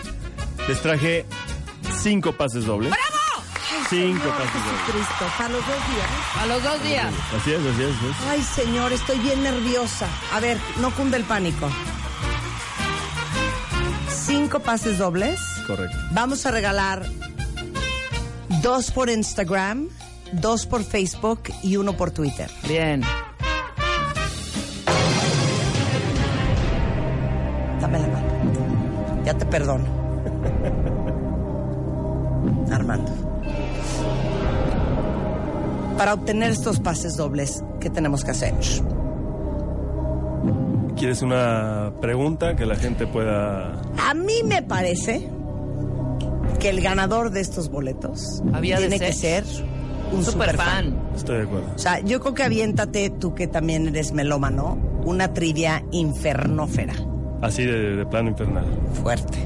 Les 0.68 0.80
traje 0.80 1.26
cinco 2.02 2.32
pases 2.32 2.64
dobles. 2.66 2.90
¡Bravo! 2.90 3.06
Cinco 3.90 4.28
pases 4.30 4.64
dobles. 4.64 4.80
Cristo, 4.86 5.26
para 5.36 5.48
los 5.50 5.66
dos 5.66 5.76
días. 5.88 6.08
A 6.40 6.46
los 6.46 6.62
dos 6.62 6.82
días. 6.84 7.12
Así 7.40 7.52
es, 7.52 7.60
así 7.60 7.82
es. 7.82 7.96
así 7.96 8.06
es. 8.06 8.28
Ay, 8.28 8.42
señor, 8.42 8.92
estoy 8.92 9.18
bien 9.18 9.42
nerviosa. 9.42 10.06
A 10.32 10.40
ver, 10.40 10.56
no 10.78 10.90
cunde 10.92 11.16
el 11.16 11.24
pánico. 11.24 11.68
Cinco 14.08 14.60
pases 14.60 14.98
dobles. 14.98 15.38
Correcto. 15.66 15.96
Vamos 16.12 16.46
a 16.46 16.50
regalar 16.50 17.04
dos 18.62 18.92
por 18.92 19.10
Instagram, 19.10 19.88
dos 20.32 20.66
por 20.66 20.84
Facebook 20.84 21.42
y 21.62 21.76
uno 21.76 21.96
por 21.96 22.12
Twitter. 22.12 22.48
Bien. 22.68 23.02
Dame 27.80 27.98
la 27.98 28.06
mano. 28.06 28.28
Ya 29.24 29.36
te 29.36 29.44
perdono. 29.46 29.84
Armando. 32.70 33.12
Para 35.98 36.14
obtener 36.14 36.52
estos 36.52 36.80
pases 36.80 37.16
dobles, 37.16 37.62
¿qué 37.80 37.90
tenemos 37.90 38.24
que 38.24 38.30
hacer? 38.30 38.54
¿Quieres 40.96 41.22
una 41.22 41.92
pregunta 42.00 42.54
que 42.54 42.64
la 42.64 42.76
gente 42.76 43.06
pueda... 43.06 43.80
A 43.98 44.14
mí 44.14 44.42
me 44.44 44.62
parece 44.62 45.28
que 46.62 46.68
el 46.70 46.80
ganador 46.80 47.30
de 47.30 47.40
estos 47.40 47.68
boletos 47.70 48.42
Había 48.52 48.76
tiene 48.78 48.98
que 49.00 49.12
ser 49.12 49.44
un 50.12 50.22
Super 50.24 50.50
superfan. 50.50 50.84
fan. 50.92 51.02
Estoy 51.16 51.36
de 51.38 51.42
acuerdo. 51.42 51.66
O 51.74 51.78
sea, 51.78 51.98
yo 52.00 52.20
creo 52.20 52.34
que 52.34 52.42
aviéntate, 52.44 53.10
tú 53.10 53.34
que 53.34 53.46
también 53.48 53.88
eres 53.88 54.12
melómano, 54.12 54.78
una 55.04 55.32
trivia 55.34 55.82
infernófera. 55.90 56.94
Así 57.40 57.64
de, 57.64 57.96
de 57.96 58.06
plano 58.06 58.30
infernal. 58.30 58.64
Fuerte. 59.02 59.38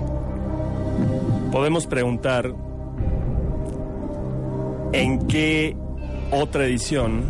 Podemos 1.50 1.86
preguntar 1.86 2.52
en 4.92 5.26
qué 5.26 5.76
otra 6.30 6.66
edición 6.66 7.24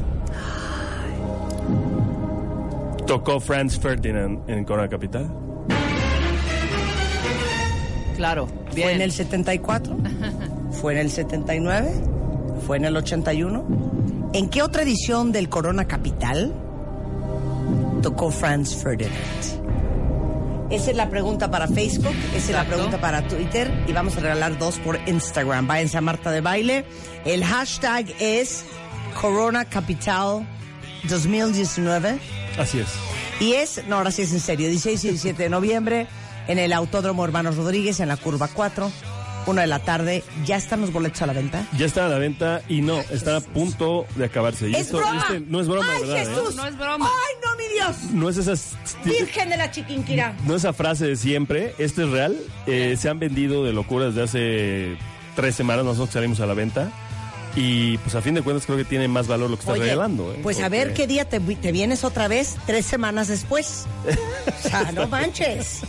tocó 3.07 3.39
Franz 3.39 3.79
Ferdinand 3.79 4.49
en 4.51 4.65
Corona 4.65 4.89
Capital. 4.89 5.31
Claro. 8.17 8.49
Bien. 8.75 8.89
¿Fue 8.89 8.93
en 8.95 9.01
el 9.03 9.13
74? 9.13 9.97
¿Fue 10.81 10.93
en 10.93 10.99
el 10.99 11.11
79? 11.11 11.91
¿Fue 12.67 12.77
en 12.79 12.85
el 12.87 12.97
81? 12.97 14.31
¿En 14.33 14.49
qué 14.49 14.63
otra 14.63 14.83
edición 14.83 15.33
del 15.33 15.49
Corona 15.49 15.87
Capital 15.87 16.55
tocó 18.03 18.31
Franz 18.31 18.75
Ferdinand? 18.75 19.67
Esa 20.69 20.91
es 20.91 20.97
la 20.97 21.09
pregunta 21.09 21.49
para 21.49 21.69
Facebook, 21.69 22.15
esa 22.35 22.47
es 22.47 22.51
la 22.51 22.65
pregunta 22.65 23.01
para 23.01 23.27
Twitter 23.29 23.71
y 23.87 23.93
vamos 23.93 24.17
a 24.17 24.21
regalar 24.21 24.59
dos 24.59 24.79
por 24.81 24.99
Instagram. 25.07 25.69
Váyanse 25.69 25.97
a 25.97 26.01
Marta 26.01 26.33
de 26.33 26.41
Baile. 26.41 26.85
El 27.25 27.45
hashtag 27.45 28.07
es 28.19 28.65
Corona 29.21 29.65
Capital 29.65 30.45
2019. 31.09 32.19
Así 32.59 32.81
es. 32.81 32.89
Y 33.39 33.53
es, 33.53 33.83
no, 33.87 33.99
ahora 33.99 34.11
sí 34.11 34.23
es 34.23 34.33
en 34.33 34.41
serio, 34.41 34.69
16 34.69 35.05
y 35.05 35.09
17 35.09 35.43
de 35.45 35.49
noviembre 35.49 36.09
en 36.49 36.59
el 36.59 36.73
Autódromo 36.73 37.25
Hermanos 37.25 37.57
Rodríguez, 37.57 38.01
en 38.01 38.09
la 38.09 38.17
curva 38.17 38.49
4, 38.53 38.91
una 39.47 39.61
de 39.63 39.67
la 39.69 39.79
tarde. 39.81 40.25
¿Ya 40.45 40.57
están 40.57 40.81
los 40.81 40.93
boletos 40.93 41.23
a 41.23 41.27
la 41.27 41.33
venta? 41.33 41.67
Ya 41.79 41.87
está 41.87 42.07
a 42.07 42.09
la 42.09 42.19
venta 42.19 42.63
y 42.69 42.81
no, 42.83 42.99
está 43.11 43.37
a 43.37 43.41
punto 43.41 44.07
de 44.17 44.25
acabarse. 44.25 44.69
Y 44.69 44.75
¡Es 44.75 44.83
esto- 44.87 44.99
broma! 44.99 45.21
este 45.29 45.41
no 45.41 45.61
es 45.61 45.69
broma, 45.69 45.87
¡Ay, 45.93 46.01
¿verdad? 46.03 46.17
eh? 46.17 46.27
Jesús! 46.27 46.55
No 46.57 46.67
es 46.67 46.77
broma. 46.77 47.07
¡Ay, 47.09 47.35
no, 47.45 47.57
mi 47.57 47.73
Dios! 47.75 48.13
No 48.13 48.29
es 48.29 48.37
esas... 48.39 48.77
Virgen 49.05 49.51
de 49.51 49.57
la 49.57 49.71
Chiquinquirá. 49.71 50.35
No 50.47 50.57
esa 50.57 50.73
frase 50.73 51.07
de 51.07 51.17
siempre, 51.17 51.75
esto 51.79 52.03
es 52.05 52.11
real. 52.11 52.37
Eh, 52.67 52.97
se 52.99 53.09
han 53.09 53.19
vendido 53.19 53.65
de 53.65 53.73
locura 53.73 54.07
desde 54.07 54.23
hace 54.23 54.97
tres 55.37 55.55
semanas, 55.55 55.85
nosotros 55.85 56.11
salimos 56.15 56.41
a 56.41 56.47
la 56.47 56.55
venta. 56.55 56.91
Y 57.59 57.97
pues 57.99 58.15
a 58.15 58.21
fin 58.21 58.35
de 58.35 58.43
cuentas 58.43 58.67
creo 58.67 58.77
que 58.77 58.85
tiene 58.85 59.09
más 59.09 59.27
valor 59.27 59.49
lo 59.49 59.57
que 59.57 59.61
está 59.61 59.73
Oye, 59.73 59.83
regalando. 59.85 60.31
¿eh? 60.33 60.41
pues 60.43 60.61
a 60.61 60.69
ver 60.69 60.93
qué 60.93 61.07
día 61.07 61.25
te, 61.27 61.41
te 61.41 61.73
vienes 61.73 62.05
otra 62.05 62.29
vez, 62.29 62.57
tres 62.67 62.85
semanas 62.85 63.29
después. 63.29 63.87
o 64.65 64.69
sea, 64.69 64.93
no 64.93 65.09
manches. 65.09 65.81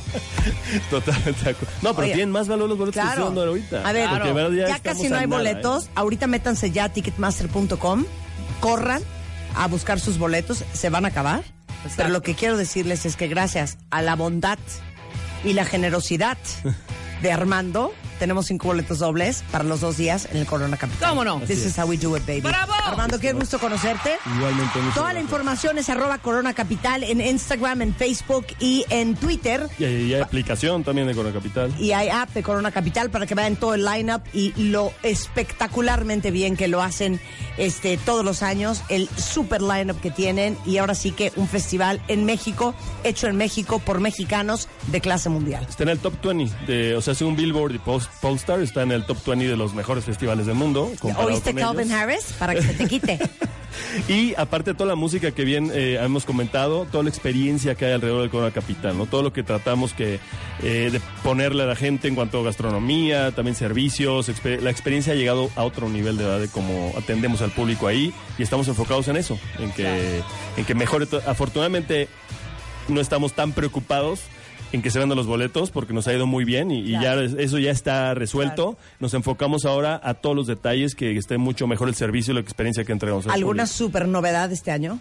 Totalmente 0.90 1.44
de 1.44 1.50
acuerdo. 1.52 1.74
No, 1.82 1.94
pero 1.94 2.06
Oye, 2.06 2.14
tienen 2.14 2.32
más 2.32 2.48
valor 2.48 2.70
los 2.70 2.78
boletos 2.78 2.96
que 2.96 3.00
estoy 3.02 3.16
Claro. 3.16 3.26
dando 3.26 3.44
ahorita. 3.50 3.88
A 3.88 3.92
ver, 3.92 4.10
verdad 4.34 4.52
ya, 4.70 4.80
casi 4.80 5.10
no 5.10 5.18
hay 5.18 5.28
nada, 5.28 5.38
boletos. 5.38 5.86
¿eh? 5.88 5.90
Ahorita 5.96 6.28
métanse 6.28 6.72
ya 6.72 6.86
a 6.86 6.90
ticketmaster.com. 6.94 8.06
Corran 8.62 9.02
a 9.56 9.68
buscar 9.68 10.00
sus 10.00 10.18
boletos. 10.18 10.64
Se 10.74 10.90
van 10.90 11.04
a 11.06 11.10
acabar. 11.10 11.44
Pero 11.96 12.10
lo 12.10 12.22
que 12.22 12.34
quiero 12.34 12.58
decirles 12.58 13.06
es 13.06 13.16
que 13.18 13.28
gracias 13.28 13.78
a 13.92 14.02
la 14.02 14.16
bondad 14.16 14.58
y 15.44 15.54
la 15.54 15.66
generosidad 15.66 16.38
de 17.22 17.32
Armando, 17.32 17.94
tenemos 18.20 18.48
cinco 18.48 18.68
boletos 18.68 19.00
dobles 19.00 19.44
para 19.52 19.64
los 19.64 19.82
dos 19.82 19.98
días 19.98 20.28
en 20.32 20.38
el 20.38 20.46
Corona 20.46 20.78
Capital. 20.78 21.10
¿Cómo 21.10 21.24
no? 21.24 21.40
This 21.42 21.66
is 21.66 21.78
how 21.78 21.86
we 21.88 21.98
do 21.98 22.16
it, 22.18 22.26
baby. 22.26 22.42
¡Bravo! 22.42 22.74
Armando, 22.86 23.20
qué 23.20 23.34
gusto 23.34 23.60
conocerte. 23.60 24.18
Igualmente, 24.36 24.80
Toda 24.94 25.14
la 25.14 25.20
información 25.20 25.78
es 25.78 25.90
arroba 25.90 26.18
Corona 26.20 26.54
Capital 26.54 27.04
en 27.04 27.22
Instagram, 27.22 27.82
en 27.82 27.96
Facebook 27.96 28.48
y 28.60 28.86
en 28.90 29.16
Twitter. 29.16 29.68
Y 29.80 29.84
hay, 29.84 29.96
y 30.04 30.14
hay 30.14 30.22
aplicación 30.22 30.84
también 30.84 31.08
de 31.08 31.16
Corona 31.16 31.34
Capital. 31.34 31.74
Y 31.80 31.92
hay 31.92 32.10
app 32.10 32.30
de 32.34 32.44
Corona 32.44 32.72
Capital 32.72 33.10
para 33.10 33.26
que 33.26 33.36
vean 33.36 33.56
todo 33.56 33.74
el 33.74 33.86
lineup 33.86 34.22
y 34.34 34.54
lo 34.70 34.92
espectacularmente 35.04 36.32
bien 36.32 36.56
que 36.56 36.68
lo 36.68 36.82
hacen 36.82 37.20
este 37.58 37.98
todos 37.98 38.24
los 38.24 38.44
años, 38.44 38.82
el 38.90 39.10
super 39.10 39.62
lineup 39.62 40.00
que 40.00 40.12
tienen 40.12 40.58
y 40.66 40.78
ahora 40.78 40.96
sí 40.96 41.12
que 41.12 41.32
un 41.36 41.48
festival 41.48 42.02
en 42.08 42.26
México, 42.26 42.76
hecho 43.04 43.28
en 43.28 43.36
México 43.36 43.80
por 43.80 44.00
mexicanos 44.00 44.68
de 44.88 45.02
clase 45.02 45.30
mundial. 45.30 45.66
Está 45.68 45.84
en 45.84 45.90
el 45.90 46.00
top 46.00 46.14
20, 46.24 46.66
de, 46.66 46.96
o 46.96 47.02
sea, 47.02 47.16
según 47.16 47.36
Billboard 47.36 47.76
y 47.76 47.80
Post, 47.80 48.07
Polestar, 48.22 48.60
está 48.62 48.82
en 48.84 48.92
el 48.92 49.06
top 49.06 49.18
20 49.26 49.48
de 49.48 49.56
los 49.58 49.74
mejores 49.74 50.04
festivales 50.06 50.46
del 50.46 50.56
mundo. 50.56 50.92
¿Oíste 51.18 51.54
Calvin 51.54 51.88
ellos. 51.88 51.94
Harris? 52.00 52.24
Para 52.40 52.56
que 52.56 52.62
se 52.62 52.74
te 52.74 52.88
quite. 52.88 53.20
Y 54.08 54.34
aparte 54.38 54.72
de 54.72 54.76
toda 54.76 54.88
la 54.88 54.96
música 54.96 55.30
que 55.32 55.44
bien 55.44 55.70
eh, 55.72 56.00
hemos 56.02 56.26
comentado, 56.26 56.88
toda 56.92 57.04
la 57.04 57.10
experiencia 57.12 57.76
que 57.76 57.86
hay 57.86 57.92
alrededor 57.94 58.22
del 58.22 58.32
Corona 58.32 58.52
Capital, 58.52 58.98
¿no? 58.98 59.06
Todo 59.06 59.22
lo 59.22 59.34
que 59.34 59.44
tratamos 59.44 59.94
que 59.94 60.20
eh, 60.64 60.90
de 60.92 61.00
ponerle 61.22 61.62
a 61.62 61.68
la 61.68 61.76
gente 61.76 62.08
en 62.08 62.16
cuanto 62.16 62.40
a 62.40 62.44
gastronomía, 62.44 63.32
también 63.34 63.56
servicios, 63.56 64.30
exper- 64.30 64.62
la 64.62 64.72
experiencia 64.72 65.14
ha 65.14 65.16
llegado 65.16 65.52
a 65.56 65.64
otro 65.64 65.90
nivel 65.90 66.18
de 66.18 66.24
verdad 66.24 66.40
de 66.40 66.48
cómo 66.48 66.92
atendemos 66.98 67.42
al 67.44 67.52
público 67.52 67.86
ahí 67.88 68.12
y 68.40 68.44
estamos 68.44 68.68
enfocados 68.68 69.10
en 69.10 69.18
eso, 69.18 69.38
en 69.60 69.72
que, 69.72 70.22
en 70.58 70.66
que 70.66 70.74
mejore. 70.74 71.06
Afortunadamente 71.28 72.08
no 72.88 73.00
estamos 73.00 73.34
tan 73.34 73.52
preocupados 73.52 74.22
en 74.74 74.82
que 74.82 74.92
se 74.92 75.00
vendan 75.00 75.18
los 75.18 75.28
boletos 75.28 75.72
porque 75.72 75.94
nos 75.94 76.08
ha 76.08 76.14
ido 76.14 76.26
muy 76.28 76.44
bien 76.44 76.72
y, 76.72 76.80
y 76.82 76.92
ya 76.92 77.16
es- 77.16 77.34
eso 77.38 77.58
ya 77.60 77.72
está 77.72 78.14
resuelto. 78.14 78.78
Nos 79.00 79.14
enfocamos 79.14 79.66
ahora 79.66 80.00
a 80.04 80.14
todos 80.16 80.36
los 80.36 80.48
detalles 80.48 80.94
que 80.96 81.16
esté 81.18 81.38
mucho 81.38 81.68
mejor 81.68 81.88
el 81.88 81.96
servicio 81.96 82.32
y 82.32 82.36
la 82.36 82.42
experiencia 82.42 82.84
que 82.84 82.92
entregamos. 82.92 83.26
al 83.28 83.34
¿Alguna 83.34 83.66
super 83.66 84.08
novedad 84.08 84.52
este 84.52 84.72
año? 84.72 85.00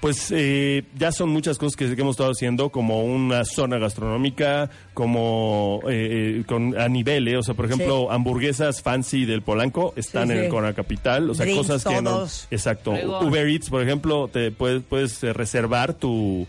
Pues 0.00 0.28
eh, 0.30 0.84
ya 0.96 1.10
son 1.10 1.28
muchas 1.30 1.58
cosas 1.58 1.74
que, 1.74 1.92
que 1.96 2.00
hemos 2.02 2.12
estado 2.12 2.30
haciendo, 2.30 2.68
como 2.70 3.02
una 3.02 3.44
zona 3.44 3.78
gastronómica, 3.78 4.70
como 4.94 5.80
eh, 5.88 6.38
eh, 6.40 6.44
con, 6.46 6.78
a 6.78 6.86
nivel, 6.88 7.26
eh, 7.26 7.36
o 7.36 7.42
sea, 7.42 7.54
por 7.54 7.64
ejemplo, 7.64 8.08
hamburguesas 8.12 8.80
fancy 8.80 9.24
del 9.24 9.42
Polanco 9.42 9.94
están 9.96 10.28
Sí, 10.28 10.34
en 10.34 10.38
sí. 10.38 10.44
el 10.44 10.50
Corona 10.50 10.72
Capital, 10.72 11.28
o 11.30 11.34
sea, 11.34 11.46
Drinks, 11.46 11.66
cosas 11.66 11.84
que 11.84 12.00
no... 12.00 12.10
todos. 12.10 12.46
Exacto. 12.52 12.92
Uber 12.92 13.48
Eats, 13.48 13.70
por 13.70 13.82
ejemplo, 13.82 14.28
te 14.28 14.52
puedes, 14.52 14.82
puedes 14.84 15.20
eh, 15.24 15.32
reservar 15.32 15.94
tu 15.94 16.46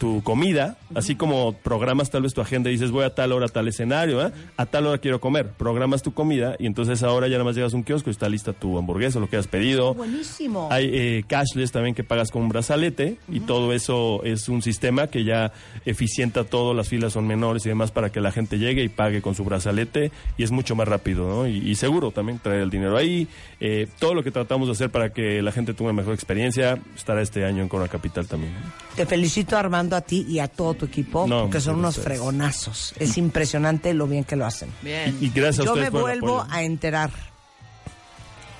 tu 0.00 0.22
comida, 0.22 0.78
así 0.94 1.14
como 1.14 1.52
programas 1.52 2.08
tal 2.10 2.22
vez 2.22 2.32
tu 2.32 2.40
agenda 2.40 2.70
y 2.70 2.72
dices 2.72 2.90
voy 2.90 3.04
a 3.04 3.14
tal 3.14 3.32
hora 3.32 3.44
a 3.44 3.48
tal 3.50 3.68
escenario, 3.68 4.26
¿eh? 4.26 4.32
a 4.56 4.64
tal 4.64 4.86
hora 4.86 4.96
quiero 4.96 5.20
comer, 5.20 5.50
programas 5.50 6.02
tu 6.02 6.14
comida 6.14 6.56
y 6.58 6.64
entonces 6.64 7.02
ahora 7.02 7.28
ya 7.28 7.34
nada 7.34 7.44
más 7.44 7.54
llegas 7.54 7.74
a 7.74 7.76
un 7.76 7.82
kiosco 7.82 8.08
y 8.08 8.12
está 8.12 8.26
lista 8.30 8.54
tu 8.54 8.78
hamburguesa, 8.78 9.20
lo 9.20 9.28
que 9.28 9.36
has 9.36 9.46
pedido. 9.46 9.92
Buenísimo. 9.92 10.68
Hay 10.70 10.90
eh, 10.90 11.24
cashless 11.28 11.70
también 11.70 11.94
que 11.94 12.02
pagas 12.02 12.30
con 12.30 12.40
un 12.40 12.48
brazalete 12.48 13.18
y 13.28 13.40
todo 13.40 13.74
eso 13.74 14.24
es 14.24 14.48
un 14.48 14.62
sistema 14.62 15.08
que 15.08 15.22
ya 15.22 15.52
eficienta 15.84 16.44
todo, 16.44 16.72
las 16.72 16.88
filas 16.88 17.12
son 17.12 17.26
menores 17.26 17.66
y 17.66 17.68
demás 17.68 17.90
para 17.90 18.10
que 18.10 18.22
la 18.22 18.32
gente 18.32 18.58
llegue 18.58 18.82
y 18.82 18.88
pague 18.88 19.20
con 19.20 19.34
su 19.34 19.44
brazalete 19.44 20.12
y 20.38 20.44
es 20.44 20.50
mucho 20.50 20.74
más 20.74 20.88
rápido 20.88 21.28
¿no? 21.28 21.46
y, 21.46 21.58
y 21.58 21.74
seguro 21.74 22.10
también 22.10 22.38
traer 22.38 22.62
el 22.62 22.70
dinero 22.70 22.96
ahí. 22.96 23.28
Eh, 23.60 23.86
todo 23.98 24.14
lo 24.14 24.24
que 24.24 24.30
tratamos 24.30 24.66
de 24.68 24.72
hacer 24.72 24.88
para 24.88 25.12
que 25.12 25.42
la 25.42 25.52
gente 25.52 25.74
tenga 25.74 25.90
una 25.90 26.00
mejor 26.00 26.14
experiencia 26.14 26.78
estará 26.96 27.20
este 27.20 27.44
año 27.44 27.62
en 27.62 27.68
Corona 27.68 27.90
Capital 27.90 28.26
también. 28.26 28.54
Te 28.96 29.04
felicito 29.04 29.58
Armando 29.58 29.89
a 29.96 30.00
ti 30.02 30.26
y 30.28 30.38
a 30.38 30.48
todo 30.48 30.74
tu 30.74 30.86
equipo 30.86 31.26
No, 31.26 31.42
porque 31.42 31.60
son 31.60 31.76
unos 31.76 31.96
fregonazos. 31.98 32.94
Es 32.98 33.16
impresionante 33.18 33.92
lo 33.94 34.06
bien 34.06 34.24
que 34.24 34.36
lo 34.36 34.46
hacen. 34.46 34.70
Bien. 34.82 35.16
Y 35.20 35.30
gracias 35.30 35.66
a 35.66 35.70
Yo 35.70 35.76
me 35.76 35.90
vuelvo 35.90 36.46
a 36.50 36.62
enterar 36.62 37.10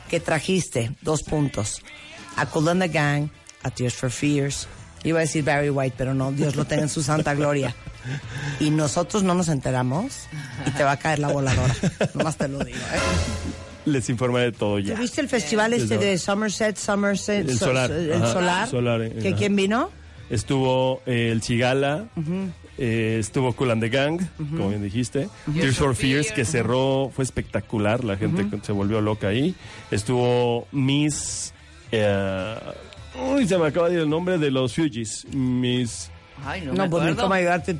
que 0.08 0.20
trajiste 0.20 0.92
dos 1.02 1.22
puntos 1.22 1.82
a 2.36 2.46
Cool 2.46 2.68
and 2.70 2.82
the 2.82 2.88
Gang, 2.88 3.28
a 3.62 3.70
Tears 3.70 3.94
for 3.94 4.10
Fears. 4.10 4.66
Iba 5.04 5.18
a 5.18 5.22
decir 5.22 5.44
Barry 5.44 5.70
White, 5.70 5.94
pero 5.96 6.14
no, 6.14 6.30
Dios 6.32 6.56
lo 6.56 6.64
tenga 6.66 6.82
en 6.82 6.88
su 6.88 7.02
santa 7.02 7.34
gloria. 7.34 7.74
Y 8.60 8.70
nosotros 8.70 9.22
no 9.22 9.34
nos 9.34 9.48
enteramos 9.48 10.26
y 10.66 10.70
te 10.72 10.84
va 10.84 10.92
a 10.92 10.96
caer 10.98 11.18
la 11.20 11.28
voladora. 11.28 11.74
Nomás 12.14 12.36
te 12.36 12.48
lo 12.48 12.58
digo. 12.64 12.76
¿eh? 12.78 13.00
Les 13.86 14.08
informaré 14.10 14.46
de 14.46 14.52
todo 14.52 14.78
ya. 14.78 14.94
¿Tuviste 14.94 15.20
el 15.22 15.28
festival 15.28 15.72
este 15.72 15.96
de 15.96 16.18
Somerset, 16.18 16.76
Somerset, 16.76 17.48
El 17.48 17.58
So- 17.58 17.66
Solar. 17.66 17.90
El 17.90 18.12
Ajá, 18.12 18.32
solar. 18.32 18.68
Solar, 18.68 19.02
eh, 19.02 19.16
¿Que 19.22 19.28
ajá. 19.28 19.36
quién 19.38 19.56
vino? 19.56 19.90
Estuvo 20.30 21.02
eh, 21.06 21.30
el 21.32 21.40
Chigala, 21.40 22.06
eh, 22.78 23.16
estuvo 23.18 23.52
Cool 23.52 23.72
and 23.72 23.82
the 23.82 23.88
Gang, 23.88 24.20
como 24.36 24.68
bien 24.68 24.82
dijiste. 24.82 25.28
Tears 25.52 25.76
for 25.76 25.94
Fears, 25.96 26.30
que 26.32 26.44
cerró, 26.44 27.10
fue 27.14 27.24
espectacular, 27.24 28.04
la 28.04 28.16
gente 28.16 28.46
se 28.62 28.72
volvió 28.72 29.00
loca 29.00 29.28
ahí. 29.28 29.54
Estuvo 29.90 30.68
Miss... 30.72 31.52
eh, 31.90 32.54
uy, 33.34 33.46
se 33.48 33.58
me 33.58 33.66
acaba 33.66 33.88
de 33.88 33.94
ir 33.96 34.00
el 34.00 34.08
nombre 34.08 34.38
de 34.38 34.50
los 34.50 34.74
Fugees. 34.74 35.26
Miss... 35.34 36.10
Ay, 36.42 36.62
no, 36.62 36.72
No, 36.72 36.84
me 36.84 36.88
pues 36.88 37.14
cómo 37.16 37.34
ayudarte. 37.34 37.76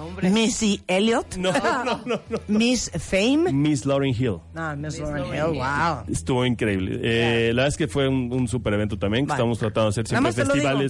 Hombre. 0.00 0.30
Missy 0.30 0.80
Elliott. 0.86 1.34
No, 1.36 1.50
no, 1.50 2.00
no, 2.06 2.20
no. 2.28 2.38
Miss 2.46 2.88
Fame. 2.96 3.52
Miss 3.52 3.84
Lauryn 3.86 4.14
Hill. 4.14 4.36
No, 4.54 4.76
Miss 4.76 5.00
Lauren 5.00 5.22
Lauren 5.24 5.34
Hill, 5.34 5.54
Hill. 5.54 5.58
wow. 5.60 6.04
Estuvo 6.08 6.46
increíble. 6.46 7.00
Eh, 7.02 7.48
La 7.48 7.62
verdad 7.62 7.68
es 7.68 7.76
que 7.76 7.88
fue 7.88 8.06
un, 8.06 8.32
un 8.32 8.46
super 8.46 8.72
evento 8.74 8.96
también, 8.96 9.24
que 9.24 9.30
Vale. 9.30 9.38
estamos 9.40 9.58
tratando 9.58 9.86
de 9.86 10.00
hacer 10.00 10.06
siempre 10.06 10.30
digo. 10.60 10.88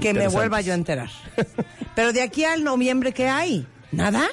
Que 0.00 0.14
me 0.14 0.28
vuelva 0.28 0.60
yo 0.60 0.72
a 0.72 0.76
enterar. 0.76 1.10
Pero 1.94 2.12
de 2.12 2.22
aquí 2.22 2.44
al 2.44 2.64
noviembre, 2.64 3.12
¿qué 3.12 3.28
hay? 3.28 3.66
¿Nada? 3.90 4.28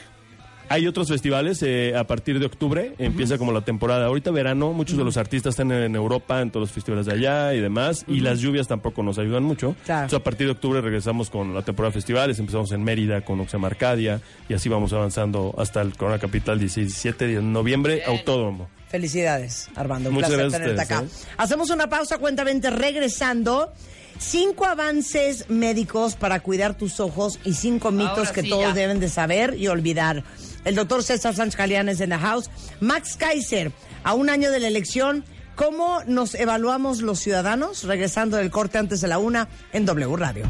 Hay 0.71 0.85
otros 0.85 1.07
festivales 1.07 1.63
eh, 1.63 1.95
a 1.97 2.03
partir 2.03 2.37
de 2.37 2.45
octubre, 2.45 2.93
empieza 2.99 3.39
como 3.39 3.51
la 3.51 3.61
temporada. 3.61 4.05
Ahorita 4.05 4.29
verano, 4.29 4.71
muchos 4.71 4.99
de 4.99 5.03
los 5.03 5.17
artistas 5.17 5.53
están 5.53 5.71
en, 5.71 5.95
Europa, 5.95 6.41
en 6.41 6.51
todos 6.51 6.67
los 6.67 6.71
festivales 6.71 7.07
de 7.07 7.13
allá 7.13 7.55
y 7.55 7.59
demás, 7.59 8.05
y 8.07 8.19
las 8.19 8.39
lluvias 8.39 8.67
tampoco 8.67 9.01
nos 9.01 9.17
ayudan 9.17 9.41
mucho. 9.41 9.75
Claro. 9.85 10.03
Entonces, 10.03 10.19
a 10.19 10.23
partir 10.23 10.45
de 10.45 10.51
octubre 10.51 10.79
regresamos 10.79 11.31
con 11.31 11.55
la 11.55 11.63
temporada 11.63 11.89
de 11.89 11.93
festivales, 11.95 12.37
empezamos 12.37 12.71
en 12.71 12.83
Mérida 12.83 13.21
con 13.21 13.39
Oxema 13.39 13.65
Arcadia, 13.65 14.21
y 14.47 14.53
así 14.53 14.69
vamos 14.69 14.93
avanzando 14.93 15.55
hasta 15.57 15.81
el 15.81 15.97
Corona 15.97 16.19
Capital 16.19 16.59
17 16.59 17.25
de 17.25 17.41
noviembre, 17.41 18.03
autódromo. 18.05 18.69
Felicidades, 18.89 19.69
Armando. 19.75 20.09
Un 20.09 20.15
Muchas 20.15 20.29
placer 20.29 20.49
gracias 20.51 20.61
tenerte 20.61 20.81
acá. 20.81 21.01
ustedes, 21.01 21.27
Hacemos 21.37 21.71
una 21.71 21.89
pausa, 21.89 22.19
cuentamente, 22.19 22.69
regresando. 22.69 23.73
Cinco 24.19 24.65
avances 24.65 25.49
médicos 25.49 26.15
para 26.15 26.41
cuidar 26.41 26.77
tus 26.77 26.99
ojos 26.99 27.39
y 27.45 27.53
cinco 27.53 27.91
mitos 27.91 28.17
Ahora 28.17 28.33
que 28.33 28.41
sí, 28.41 28.49
todos 28.49 28.63
ya. 28.63 28.73
deben 28.73 28.99
de 28.99 29.07
saber 29.07 29.55
y 29.55 29.67
olvidar. 29.69 30.23
El 30.65 30.75
doctor 30.75 31.03
César 31.03 31.33
Sánchez 31.33 31.57
Galeanes 31.57 32.01
en 32.01 32.09
the 32.09 32.17
house. 32.17 32.49
Max 32.81 33.15
Kaiser, 33.17 33.71
a 34.03 34.13
un 34.13 34.29
año 34.29 34.51
de 34.51 34.59
la 34.59 34.67
elección, 34.67 35.23
¿cómo 35.55 36.01
nos 36.05 36.35
evaluamos 36.35 37.01
los 37.01 37.19
ciudadanos? 37.19 37.85
Regresando 37.85 38.35
del 38.35 38.51
corte 38.51 38.77
antes 38.77 38.99
de 38.99 39.07
la 39.07 39.19
una 39.19 39.47
en 39.71 39.85
W 39.85 40.15
Radio. 40.17 40.45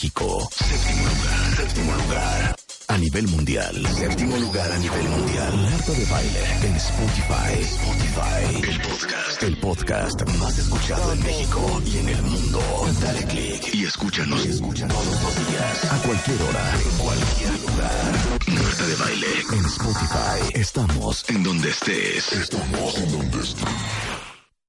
Séptimo 0.00 0.22
lugar, 0.22 1.56
séptimo 1.56 1.92
lugar 1.92 2.56
a 2.88 2.96
nivel 2.96 3.28
mundial. 3.28 3.86
Séptimo 3.86 4.36
lugar 4.38 4.72
a 4.72 4.78
nivel 4.78 5.08
mundial. 5.10 5.56
Marta 5.56 5.92
de 5.92 6.04
baile 6.06 6.40
en 6.62 6.76
Spotify. 6.76 7.60
Spotify, 7.60 8.70
el 8.70 8.80
podcast, 8.80 9.42
el 9.42 9.56
podcast 9.58 10.22
más 10.38 10.58
escuchado 10.58 11.12
en 11.12 11.22
México 11.22 11.82
y 11.84 11.98
en 11.98 12.08
el 12.08 12.22
mundo. 12.22 12.60
Dale 13.02 13.26
click 13.26 13.74
y 13.74 13.84
escúchanos, 13.84 14.46
escúchanos 14.46 14.96
todos 14.96 15.22
los 15.22 15.48
días, 15.48 15.92
a 15.92 15.98
cualquier 15.98 16.42
hora, 16.44 16.72
en 16.76 16.96
cualquier 16.96 17.52
lugar. 17.60 18.12
Marta 18.46 18.86
de 18.86 18.96
baile 18.96 19.26
en 19.52 19.64
Spotify. 19.66 20.58
Estamos 20.58 21.28
en 21.28 21.42
donde 21.42 21.68
estés. 21.68 22.32
Estamos 22.32 22.96
en 22.96 23.12
donde 23.12 23.40
estés. 23.40 24.19